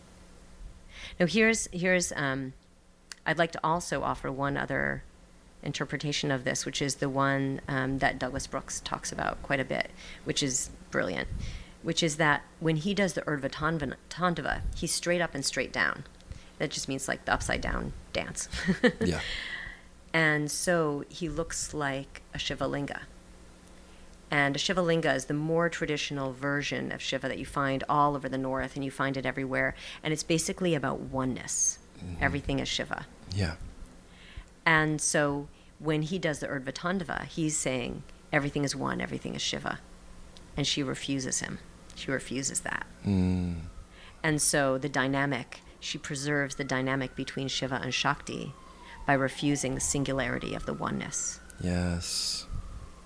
[1.19, 2.53] Now here's here's um,
[3.27, 5.05] I'd like to also offer one other
[5.63, 9.65] interpretation of this, which is the one um, that Douglas Brooks talks about quite a
[9.65, 9.91] bit,
[10.25, 11.29] which is brilliant,
[11.83, 13.51] which is that when he does the Urdhva
[14.11, 16.05] Tandava, he's straight up and straight down.
[16.59, 18.49] That just means like the upside down dance.
[19.01, 19.21] yeah.
[20.13, 23.01] And so he looks like a Shivalinga.
[24.33, 28.39] And Shivalinga is the more traditional version of Shiva that you find all over the
[28.39, 29.75] north and you find it everywhere.
[30.03, 31.79] And it's basically about oneness.
[31.99, 32.25] Mm-hmm.
[32.25, 33.07] Everything is Shiva.
[33.37, 33.57] Yeah.
[34.65, 39.81] And so when he does the Urdhva he's saying everything is one, everything is Shiva.
[40.57, 41.59] And she refuses him.
[41.95, 42.87] She refuses that.
[43.07, 43.57] Mm.
[44.23, 48.55] And so the dynamic, she preserves the dynamic between Shiva and Shakti
[49.07, 51.39] by refusing the singularity of the oneness.
[51.61, 52.47] Yes.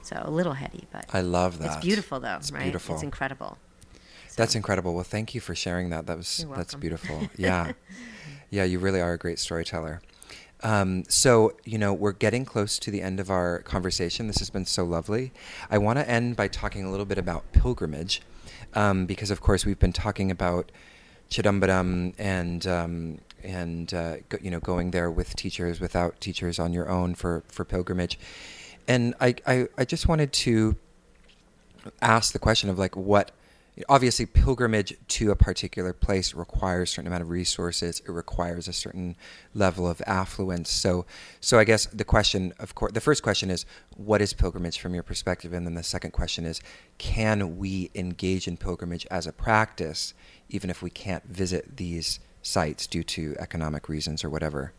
[0.06, 1.78] So a little heady, but I love that.
[1.78, 2.62] It's beautiful though, it's right?
[2.62, 2.94] Beautiful.
[2.94, 3.58] It's incredible.
[3.92, 4.34] So.
[4.36, 4.94] That's incredible.
[4.94, 6.06] Well, thank you for sharing that.
[6.06, 7.28] That was that's beautiful.
[7.36, 7.72] Yeah,
[8.50, 10.00] yeah, you really are a great storyteller.
[10.62, 14.28] Um, so, you know, we're getting close to the end of our conversation.
[14.28, 15.32] This has been so lovely.
[15.70, 18.22] I want to end by talking a little bit about pilgrimage,
[18.74, 20.70] um, because of course we've been talking about
[21.30, 26.72] Chidambaram and um, and uh, go, you know going there with teachers, without teachers, on
[26.72, 28.20] your own for for pilgrimage
[28.88, 30.76] and I, I, I just wanted to
[32.02, 33.32] ask the question of like what
[33.88, 38.00] obviously pilgrimage to a particular place requires a certain amount of resources.
[38.00, 39.16] It requires a certain
[39.54, 40.70] level of affluence.
[40.70, 41.04] So
[41.40, 43.66] so i guess the question of course the first question is
[43.96, 45.52] what is pilgrimage from your perspective?
[45.52, 46.60] And then the second question is
[46.98, 50.14] can we engage in pilgrimage as a practice
[50.48, 54.72] even if we can't visit these sites due to economic reasons or whatever.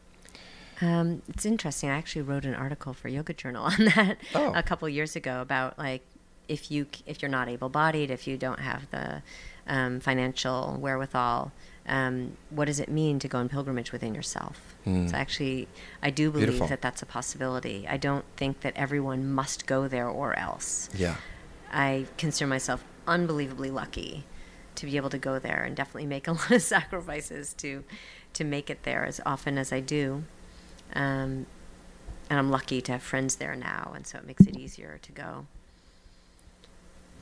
[0.82, 1.90] Um, it's interesting.
[1.90, 4.54] I actually wrote an article for Yoga Journal on that Oh.
[4.54, 6.02] a couple years ago about like
[6.48, 9.22] if you if you're not able-bodied, if you don't have the
[9.68, 11.52] um, financial wherewithal,
[11.88, 14.76] um, what does it mean to go on pilgrimage within yourself?
[14.86, 15.08] Hmm.
[15.08, 15.68] So actually,
[16.02, 16.68] I do believe Beautiful.
[16.68, 17.86] that that's a possibility.
[17.88, 20.90] I don't think that everyone must go there or else.
[20.96, 21.16] Yeah.
[21.72, 24.24] I consider myself unbelievably lucky
[24.76, 27.84] to be able to go there and definitely make a lot of sacrifices to
[28.34, 30.24] to make it there as often as I do.
[30.94, 31.46] Um,
[32.30, 35.12] and I'm lucky to have friends there now, and so it makes it easier to
[35.12, 35.46] go.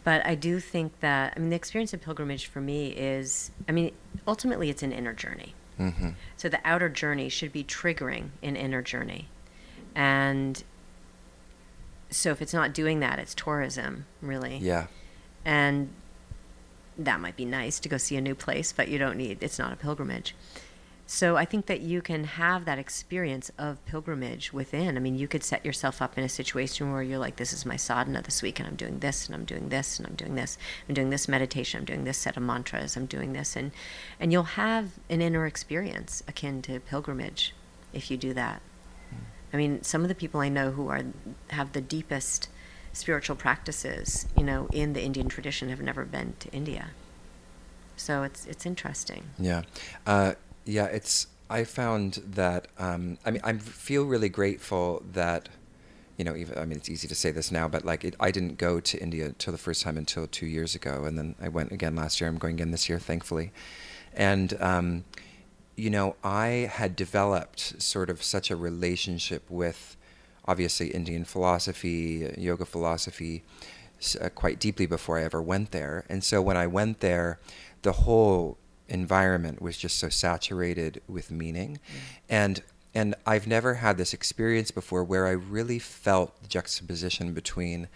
[0.04, 3.72] But I do think that I mean the experience of pilgrimage for me is I
[3.72, 3.92] mean
[4.28, 5.54] ultimately it's an inner journey.
[5.78, 9.28] hmm So the outer journey should be triggering an inner journey.
[9.96, 10.64] And
[12.10, 14.58] so if it's not doing that, it's tourism, really.
[14.58, 14.88] Yeah.
[15.44, 15.90] And
[16.98, 19.60] that might be nice to go see a new place, but you don't need, it's
[19.60, 20.36] not a pilgrimage.
[21.08, 24.98] So I think that you can have that experience of pilgrimage within.
[24.98, 27.66] I mean, you could set yourself up in a situation where you're like, this is
[27.66, 30.34] my sadhana this week, and I'm doing this, and I'm doing this, and I'm doing
[30.34, 30.58] this.
[30.90, 31.80] I'm doing this meditation.
[31.80, 32.98] I'm doing this set of mantras.
[32.98, 33.72] I'm doing this, and
[34.20, 37.54] and you'll have an inner experience akin to pilgrimage
[37.94, 38.62] if you do that.
[39.54, 41.04] I mean, some of the people I know who are
[41.50, 42.50] have the deepest
[42.94, 46.90] spiritual practices, you know, in the Indian tradition have never been to India.
[47.96, 49.24] So it's it's interesting.
[49.38, 49.62] Yeah,
[50.08, 50.34] uh,
[50.66, 50.86] yeah.
[50.86, 55.50] It's I found that um, I mean I feel really grateful that
[56.18, 58.32] you know even I mean it's easy to say this now, but like it, I
[58.32, 61.50] didn't go to India till the first time until two years ago, and then I
[61.50, 62.30] went again last year.
[62.30, 63.52] I'm going again this year, thankfully,
[64.14, 64.60] and.
[64.62, 65.06] Um,
[65.78, 69.98] you know, I had developed sort of such a relationship with
[70.48, 73.44] obviously Indian philosophy, yoga philosophy,
[74.22, 76.06] uh, quite deeply before I ever went there.
[76.08, 77.40] And so when I went there,
[77.82, 78.58] the whole
[78.88, 81.74] environment was just so saturated with meaning.
[81.74, 82.00] Mm.
[82.30, 82.64] And
[82.94, 87.90] and I've never had this experience before where I really felt the juxtaposition between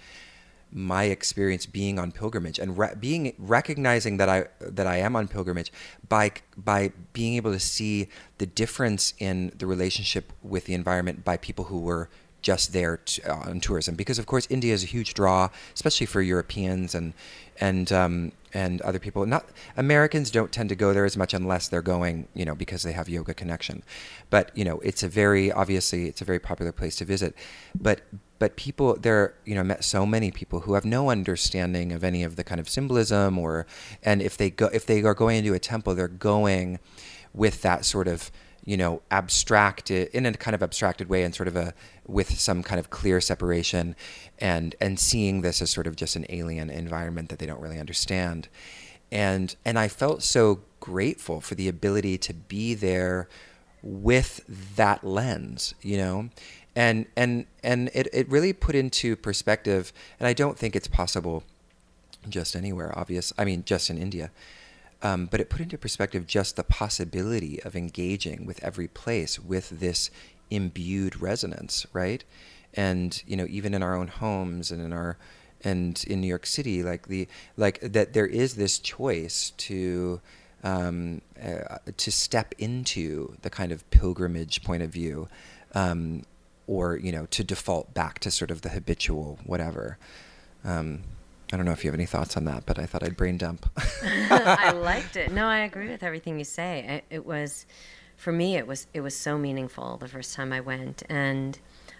[0.71, 5.27] my experience being on pilgrimage and re- being recognizing that I that I am on
[5.27, 5.71] pilgrimage
[6.07, 11.37] by by being able to see the difference in the relationship with the environment by
[11.37, 12.09] people who were
[12.41, 13.95] just there to, uh, on tourism.
[13.95, 17.13] Because of course India is a huge draw especially for Europeans and
[17.59, 19.25] and um, and other people.
[19.25, 22.83] Not Americans don't tend to go there as much unless they're going you know because
[22.83, 23.83] they have yoga connection.
[24.29, 27.35] But you know it's a very obviously it's a very popular place to visit.
[27.79, 28.01] But
[28.39, 32.23] but people there you know met so many people who have no understanding of any
[32.23, 33.67] of the kind of symbolism or
[34.03, 36.79] and if they go if they are going into a temple they're going
[37.33, 38.31] with that sort of
[38.69, 41.73] you know abstracted in a kind of abstracted way and sort of a
[42.05, 43.95] with some kind of clear separation
[44.37, 47.79] and and seeing this as sort of just an alien environment that they don't really
[47.79, 48.47] understand.
[49.11, 53.27] And and I felt so grateful for the ability to be there
[53.81, 54.41] with
[54.75, 56.29] that lens you know?
[56.75, 61.43] And and and it, it really put into perspective and i don't think it's possible
[62.29, 64.29] just anywhere obvious i mean just in india
[65.01, 69.69] um, but it put into perspective just the possibility of engaging with every place with
[69.79, 70.09] this
[70.49, 72.23] imbued resonance right
[72.73, 75.17] and you know even in our own homes and in our
[75.63, 77.27] and in new york city like the
[77.57, 80.21] like that there is this choice to
[80.63, 85.29] um, uh, to step into the kind of pilgrimage point of view
[85.73, 86.23] um,
[86.67, 89.97] or you know to default back to sort of the habitual whatever.
[90.63, 91.03] Um,
[91.51, 93.37] I don't know if you have any thoughts on that, but I thought I'd brain
[93.37, 93.69] dump.
[94.03, 95.31] I liked it.
[95.31, 97.03] No, I agree with everything you say.
[97.09, 97.65] It, it was,
[98.17, 101.57] for me, it was it was so meaningful the first time I went, and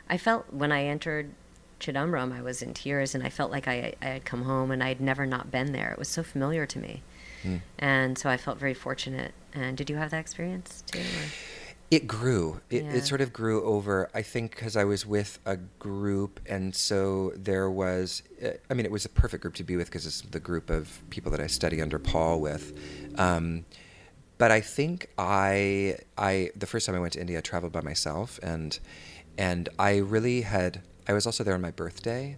[0.09, 1.31] I felt when I entered
[1.79, 4.83] Chidambaram, I was in tears, and I felt like I, I had come home and
[4.83, 5.91] I had never not been there.
[5.91, 7.01] It was so familiar to me,
[7.43, 7.61] Mm.
[7.79, 9.33] and so I felt very fortunate.
[9.53, 10.99] And did you have that experience too?
[10.99, 12.61] or- It grew.
[12.69, 12.93] It, Yeah.
[12.93, 14.09] it sort of grew over.
[14.13, 18.21] I think because I was with a group, and so there was.
[18.69, 21.01] I mean, it was a perfect group to be with because it's the group of
[21.09, 22.73] people that I study under Paul with.
[23.17, 23.65] Um,
[24.37, 27.81] but I think I, I the first time I went to India, I traveled by
[27.81, 28.77] myself, and
[29.37, 30.81] and I really had.
[31.07, 32.37] I was also there on my birthday,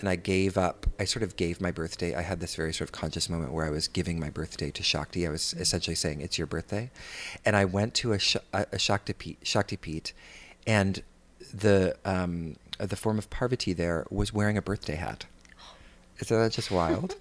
[0.00, 0.86] and I gave up.
[0.98, 2.14] I sort of gave my birthday.
[2.14, 4.82] I had this very sort of conscious moment where I was giving my birthday to
[4.82, 5.26] Shakti.
[5.26, 6.90] I was essentially saying, "It's your birthday,"
[7.44, 10.12] and I went to a, sh- a, Shakti Peeth,
[10.66, 11.02] and
[11.54, 15.26] the um, the form of Parvati there was wearing a birthday hat.
[16.20, 17.16] Isn't that just wild?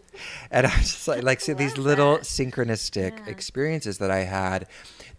[0.52, 2.24] and I was just like, like see these little that.
[2.24, 3.32] synchronistic Yeah.
[3.32, 4.68] experiences that I had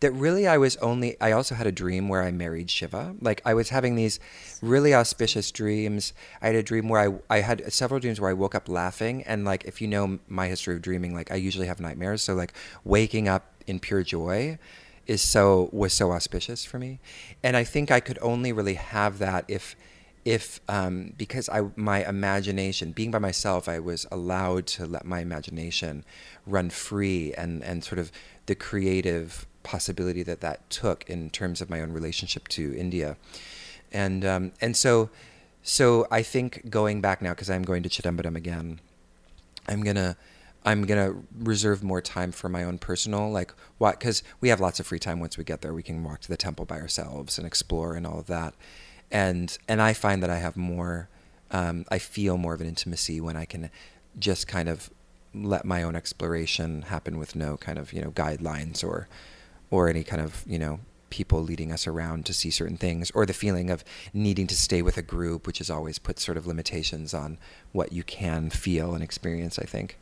[0.03, 3.17] that really I was only I also had a dream where I married Shiva.
[3.21, 4.21] Like I was having these
[4.61, 6.13] really auspicious dreams.
[6.41, 9.23] I had a dream where I I had several dreams where I woke up laughing
[9.25, 12.35] and like if you know my history of dreaming like I usually have nightmares so
[12.35, 12.53] like
[12.85, 14.59] waking up in pure joy
[15.07, 17.01] is so was so auspicious for me,
[17.43, 19.77] and I think I could only really have that if
[20.25, 25.21] if um, because I my imagination being by myself I was allowed to let my
[25.21, 26.05] imagination
[26.47, 28.13] run free and and sort of
[28.47, 33.17] the creative possibility that that took in terms of my own relationship to India.
[33.93, 35.11] And um, and so
[35.63, 38.81] so I think going back now because I'm going to Chidambaram again
[39.69, 40.17] I'm gonna
[40.65, 44.81] I'm gonna reserve more time for my own personal like what because we have lots
[44.81, 45.21] of free time.
[45.21, 48.07] Once we get there we can walk to the temple by ourselves and explore and
[48.07, 48.55] all of that.
[49.11, 51.09] And and I find that I have more,
[51.51, 53.71] um, I feel more of an intimacy when I can
[54.19, 54.91] just kind of
[55.35, 59.09] let my own exploration happen with no kind of you know guidelines or
[59.73, 60.79] or any kind of you know
[61.11, 64.81] people leading us around to see certain things or the feeling of needing to stay
[64.81, 67.37] with a group which has always put sort of limitations on
[67.73, 69.99] what you can feel and experience i think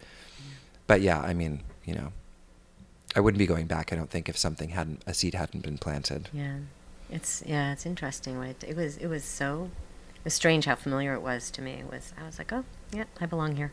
[0.86, 2.12] but yeah i mean you know
[3.16, 5.78] i wouldn't be going back i don't think if something hadn't a seed hadn't been
[5.78, 6.58] planted yeah
[7.12, 8.38] it's yeah, it's interesting.
[8.38, 9.70] What it, it was, it was so,
[10.14, 11.72] it was strange how familiar it was to me.
[11.72, 13.72] It was I was like, oh yeah, I belong here,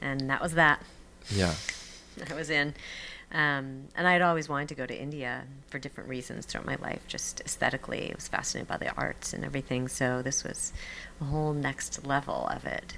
[0.00, 0.82] and that was that.
[1.30, 1.54] Yeah.
[2.30, 2.74] I was in.
[3.36, 6.76] Um, and I had always wanted to go to India for different reasons throughout my
[6.76, 8.10] life, just aesthetically.
[8.10, 9.88] I was fascinated by the arts and everything.
[9.88, 10.72] So this was
[11.20, 12.96] a whole next level of it.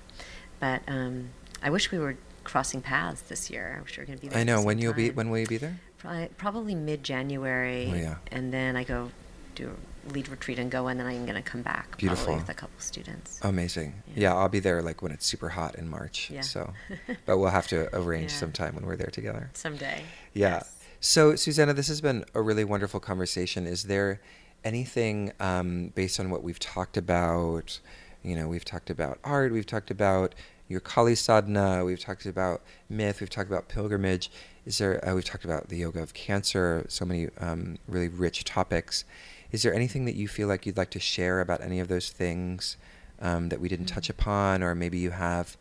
[0.60, 1.30] But um,
[1.60, 3.74] I wish we were crossing paths this year.
[3.78, 4.38] I wish we were going to be there.
[4.38, 4.62] I know.
[4.62, 5.80] When you'll be, when will you be there?
[5.98, 7.90] Probably, probably mid January.
[7.92, 8.16] Oh, yeah.
[8.30, 9.10] And then I go
[9.56, 11.96] do a lead retreat and go, and then I'm going to come back.
[11.96, 12.26] Beautiful.
[12.26, 13.40] Probably with a couple students.
[13.42, 13.94] Amazing.
[14.08, 14.32] Yeah.
[14.32, 14.34] yeah.
[14.34, 16.30] I'll be there like when it's super hot in March.
[16.30, 16.40] Yeah.
[16.40, 16.72] So,
[17.26, 18.38] but we'll have to arrange yeah.
[18.38, 19.50] some time when we're there together.
[19.54, 20.02] Someday.
[20.34, 20.48] Yeah.
[20.48, 20.74] Yes.
[21.00, 23.66] So, Susanna, this has been a really wonderful conversation.
[23.66, 24.20] Is there
[24.64, 27.78] anything um, based on what we've talked about?
[28.22, 30.34] You know, we've talked about art, we've talked about
[30.66, 34.30] your Kali sadhana, we've talked about myth, we've talked about pilgrimage.
[34.66, 35.06] Is there?
[35.06, 36.84] Uh, we've talked about the yoga of cancer.
[36.88, 39.04] So many um, really rich topics.
[39.50, 42.10] Is there anything that you feel like you'd like to share about any of those
[42.10, 42.76] things
[43.20, 44.20] um, that we didn't touch mm-hmm.
[44.20, 45.56] upon, or maybe you have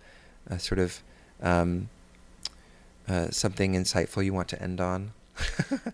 [0.48, 1.02] a sort of
[1.42, 1.90] um,
[3.08, 5.12] uh, something insightful you want to end on?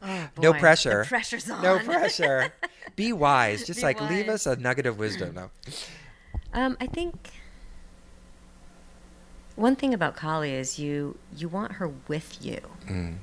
[0.02, 1.04] oh, no pressure.
[1.04, 1.62] The pressure's on.
[1.62, 2.54] No pressure.
[2.96, 3.66] Be wise.
[3.66, 4.10] Just Be like wise.
[4.10, 5.36] leave us a nugget of wisdom.
[5.36, 5.50] No.
[6.54, 7.32] Um, I think
[9.56, 12.60] one thing about Kali is you you want her with you.
[12.88, 13.16] Mm.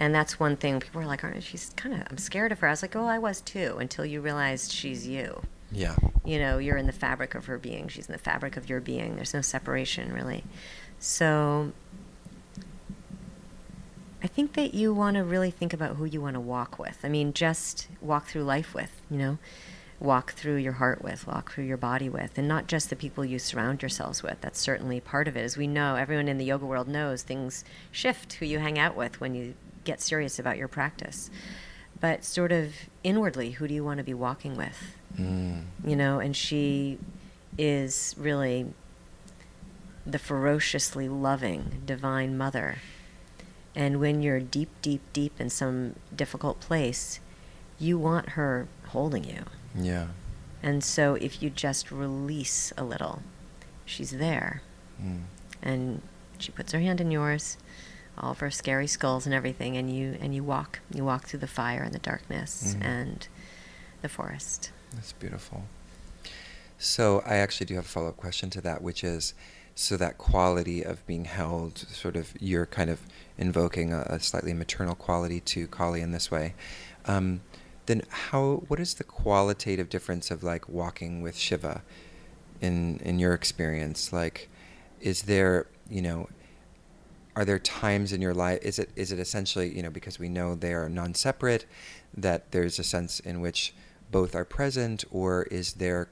[0.00, 2.68] And that's one thing people are like, aren't she's kind of I'm scared of her.
[2.68, 5.42] I was like, oh, I was too until you realized she's you.
[5.72, 5.96] Yeah.
[6.24, 7.88] You know, you're in the fabric of her being.
[7.88, 9.16] She's in the fabric of your being.
[9.16, 10.44] There's no separation really.
[10.98, 11.72] So
[14.22, 16.98] I think that you want to really think about who you want to walk with.
[17.04, 19.38] I mean, just walk through life with, you know,
[20.00, 23.24] walk through your heart with, walk through your body with, and not just the people
[23.24, 24.40] you surround yourselves with.
[24.40, 25.44] That's certainly part of it.
[25.44, 28.96] As we know, everyone in the yoga world knows things shift who you hang out
[28.96, 29.54] with when you
[29.88, 31.30] get serious about your practice.
[31.98, 34.94] But sort of inwardly, who do you want to be walking with?
[35.16, 35.64] Mm.
[35.84, 36.98] You know, and she
[37.56, 38.66] is really
[40.06, 42.76] the ferociously loving divine mother.
[43.74, 47.18] And when you're deep, deep, deep in some difficult place,
[47.78, 49.44] you want her holding you.
[49.74, 50.08] Yeah.
[50.62, 53.22] And so if you just release a little,
[53.86, 54.62] she's there.
[55.02, 55.22] Mm.
[55.62, 56.02] And
[56.38, 57.56] she puts her hand in yours
[58.20, 61.40] all of our scary skulls and everything, and you and you walk you walk through
[61.40, 62.82] the fire and the darkness mm-hmm.
[62.82, 63.28] and
[64.02, 64.70] the forest.
[64.94, 65.64] That's beautiful.
[66.78, 69.34] So I actually do have a follow up question to that, which is
[69.74, 73.00] so that quality of being held, sort of you're kind of
[73.36, 76.54] invoking a, a slightly maternal quality to Kali in this way.
[77.04, 77.42] Um,
[77.86, 81.82] then how what is the qualitative difference of like walking with Shiva
[82.60, 84.12] in in your experience?
[84.12, 84.48] Like
[85.00, 86.28] is there, you know,
[87.38, 90.28] are there times in your life is it is it essentially you know because we
[90.28, 91.66] know they are non-separate
[92.12, 93.72] that there's a sense in which
[94.10, 96.08] both are present or is there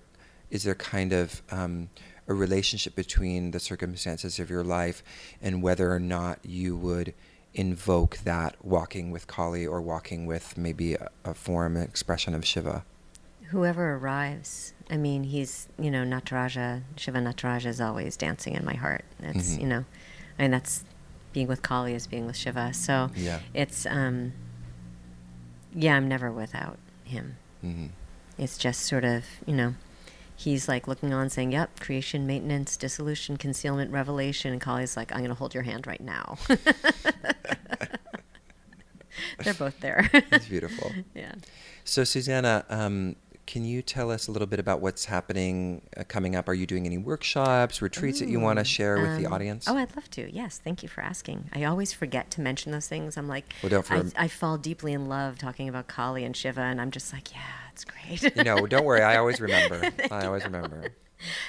[0.51, 1.89] is there kind of um,
[2.29, 5.03] a relationship between the circumstances of your life
[5.43, 7.13] and whether or not you would
[7.55, 12.45] invoke that walking with Kali or walking with maybe a, a form, an expression of
[12.45, 12.85] Shiva?
[13.49, 14.75] Whoever arrives.
[14.91, 19.05] I mean, he's, you know, Nataraja, Shiva Nataraja is always dancing in my heart.
[19.21, 19.61] It's, mm-hmm.
[19.61, 19.85] you know,
[20.39, 20.85] I mean, that's
[21.37, 22.73] being with Kali is being with Shiva.
[22.73, 23.41] So yeah.
[23.53, 24.33] it's um,
[25.75, 27.37] yeah, I'm never without him.
[27.63, 27.89] Mm-hmm.
[28.39, 29.75] It's just sort of you know,
[30.35, 35.19] he's like looking on, saying, "Yep, creation, maintenance, dissolution, concealment, revelation," and Kali's like, "I'm
[35.19, 36.39] going to hold your hand right now."
[39.45, 40.09] They're both there.
[40.31, 40.93] That's beautiful.
[41.15, 41.33] Yeah.
[41.85, 43.17] So Susanna, um,
[43.47, 46.49] can you tell us a little bit about what's happening uh, coming up?
[46.49, 49.67] Are you doing any workshops, retreats that you want to share with the Um, audience?
[49.69, 50.31] Oh, I'd love to.
[50.35, 51.49] Yes, thank you for asking.
[51.53, 53.17] I always forget to mention those things.
[53.17, 56.61] I'm like, Well, don't I, I fall deeply in love talking about Kali and Shiva,
[56.61, 57.41] and I'm just like, yeah,
[57.73, 58.37] it's great.
[58.37, 59.03] you know, don't worry.
[59.03, 59.91] I always remember.
[60.11, 60.89] I always remember.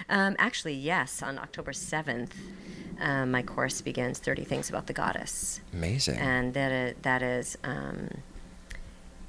[0.07, 2.31] Um, actually, yes, on October 7th,
[3.01, 5.61] um, my course begins 30 Things About the Goddess.
[5.73, 6.17] Amazing.
[6.19, 8.09] And that is, that is um,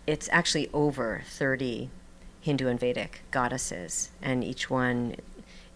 [0.07, 1.91] it's actually over 30
[2.41, 5.16] Hindu and Vedic goddesses, and each one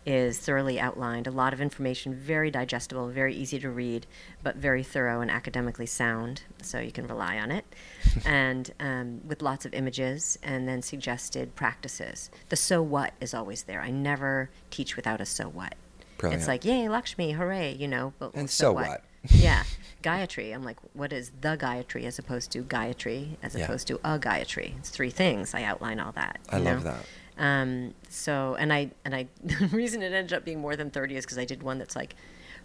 [0.05, 1.27] is thoroughly outlined.
[1.27, 4.07] A lot of information, very digestible, very easy to read,
[4.43, 7.65] but very thorough and academically sound, so you can rely on it.
[8.25, 12.31] and um, with lots of images and then suggested practices.
[12.49, 13.81] The so what is always there.
[13.81, 15.75] I never teach without a so what.
[16.19, 16.41] Brilliant.
[16.41, 18.13] It's like, yay, Lakshmi, hooray, you know.
[18.19, 19.05] But And so what?
[19.29, 19.63] Yeah,
[20.03, 20.55] Gayatri.
[20.55, 23.65] I'm like, what is the Gayatri as opposed to Gayatri as Yeah.
[23.65, 24.77] opposed to a Gayatri?
[24.79, 25.55] It's three things.
[25.55, 26.41] I outline all that.
[26.51, 26.93] I love know?
[26.93, 27.07] that.
[27.39, 31.17] Um, so, and I, and I, the reason it ended up being more than 30
[31.17, 32.15] is because I did one that's like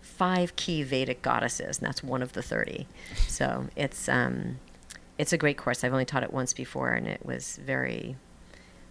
[0.01, 2.88] five key Vedic goddesses, and that's one of the 30.
[3.28, 4.60] So it's, um,
[5.18, 5.84] it's a great course.
[5.84, 8.16] I've only taught it once before, and it was very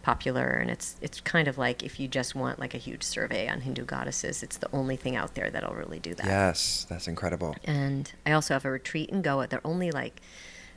[0.06, 0.50] popular.
[0.50, 3.62] And it's, it's kind of like if you just want like a huge survey on
[3.62, 6.26] Hindu goddesses, it's the only thing out there that'll really do that.
[6.26, 7.56] Yes, that's incredible.
[7.64, 9.48] And I also have a retreat in Goa.
[9.48, 10.20] There are only like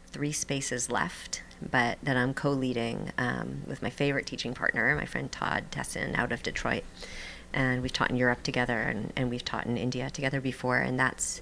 [0.07, 5.31] three spaces left, but that I'm co-leading um, with my favorite teaching partner, my friend
[5.31, 6.83] Todd Tesson out of Detroit.
[7.53, 10.99] And we've taught in Europe together, and, and we've taught in India together before, and
[10.99, 11.39] that's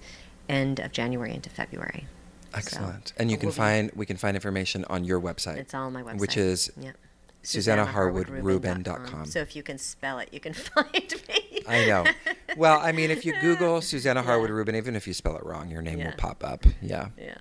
[0.49, 2.05] end of January into February.
[2.51, 3.13] So, Excellent.
[3.17, 5.57] and you can we'll be- find we can find information on your website.
[5.57, 6.19] It's all on my website.
[6.19, 6.91] Which is yeah.
[7.47, 9.25] SusannaHarwoodRubin.com.
[9.25, 11.61] So if you can spell it, you can find me.
[11.67, 12.05] I know.
[12.55, 15.69] Well, I mean, if you Google Susanna Harwood Rubin, even if you spell it wrong,
[15.69, 16.07] your name Yeah.
[16.09, 16.65] will pop up.
[16.81, 17.09] Yeah.
[17.17, 17.35] Yeah.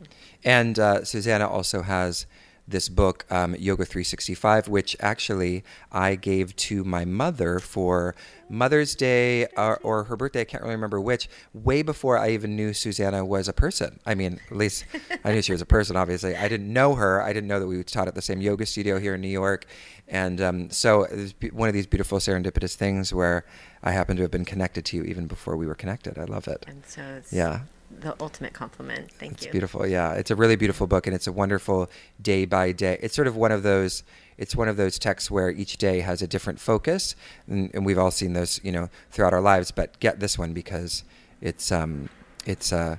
[0.44, 2.26] And uh, Susanna also has
[2.68, 8.16] this book, um, Yoga 365, which actually I gave to my mother for
[8.48, 10.40] Mother's Day or, or her birthday.
[10.40, 11.28] I can't really remember which.
[11.54, 14.00] Way before I even knew Susanna was a person.
[14.04, 14.84] I mean, at least
[15.24, 15.94] I knew she was a person.
[15.94, 17.22] Obviously, I didn't know her.
[17.22, 19.66] I didn't know that we taught at the same yoga studio here in New York.
[20.08, 23.44] And um, so it's one of these beautiful serendipitous things where
[23.82, 26.18] I happen to have been connected to you even before we were connected.
[26.18, 26.64] I love it.
[26.68, 27.60] And so it's Yeah.
[28.00, 29.10] the ultimate compliment.
[29.10, 29.46] Thank It's you.
[29.48, 29.86] It's beautiful.
[29.86, 31.90] Yeah, it's a really beautiful book, and it's a wonderful
[32.22, 32.98] day by day.
[33.00, 34.02] It's sort of one of those.
[34.38, 37.16] It's one of those texts where each day has a different focus,
[37.48, 39.70] and, and we've all seen those, you know, throughout our lives.
[39.70, 41.04] But get this one because
[41.40, 42.10] it's um,
[42.44, 42.96] it's uh,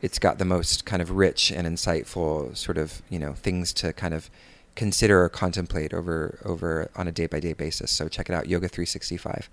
[0.00, 3.92] it's got the most kind of rich and insightful sort of you know things to
[3.92, 4.28] kind of
[4.74, 7.90] consider or contemplate over over on a day by day basis.
[7.90, 9.50] So check it out, Yoga 365.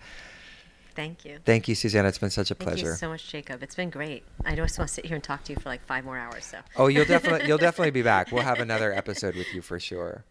[0.95, 1.39] Thank you.
[1.45, 2.09] Thank you, Susanna.
[2.09, 2.87] It's been such a Thank pleasure.
[2.87, 3.63] you so much, Jacob.
[3.63, 4.23] It's been great.
[4.43, 6.45] I just want to sit here and talk to you for like five more hours.
[6.45, 6.57] So.
[6.75, 8.31] Oh, you'll definitely you'll definitely be back.
[8.31, 10.25] We'll have another episode with you for sure.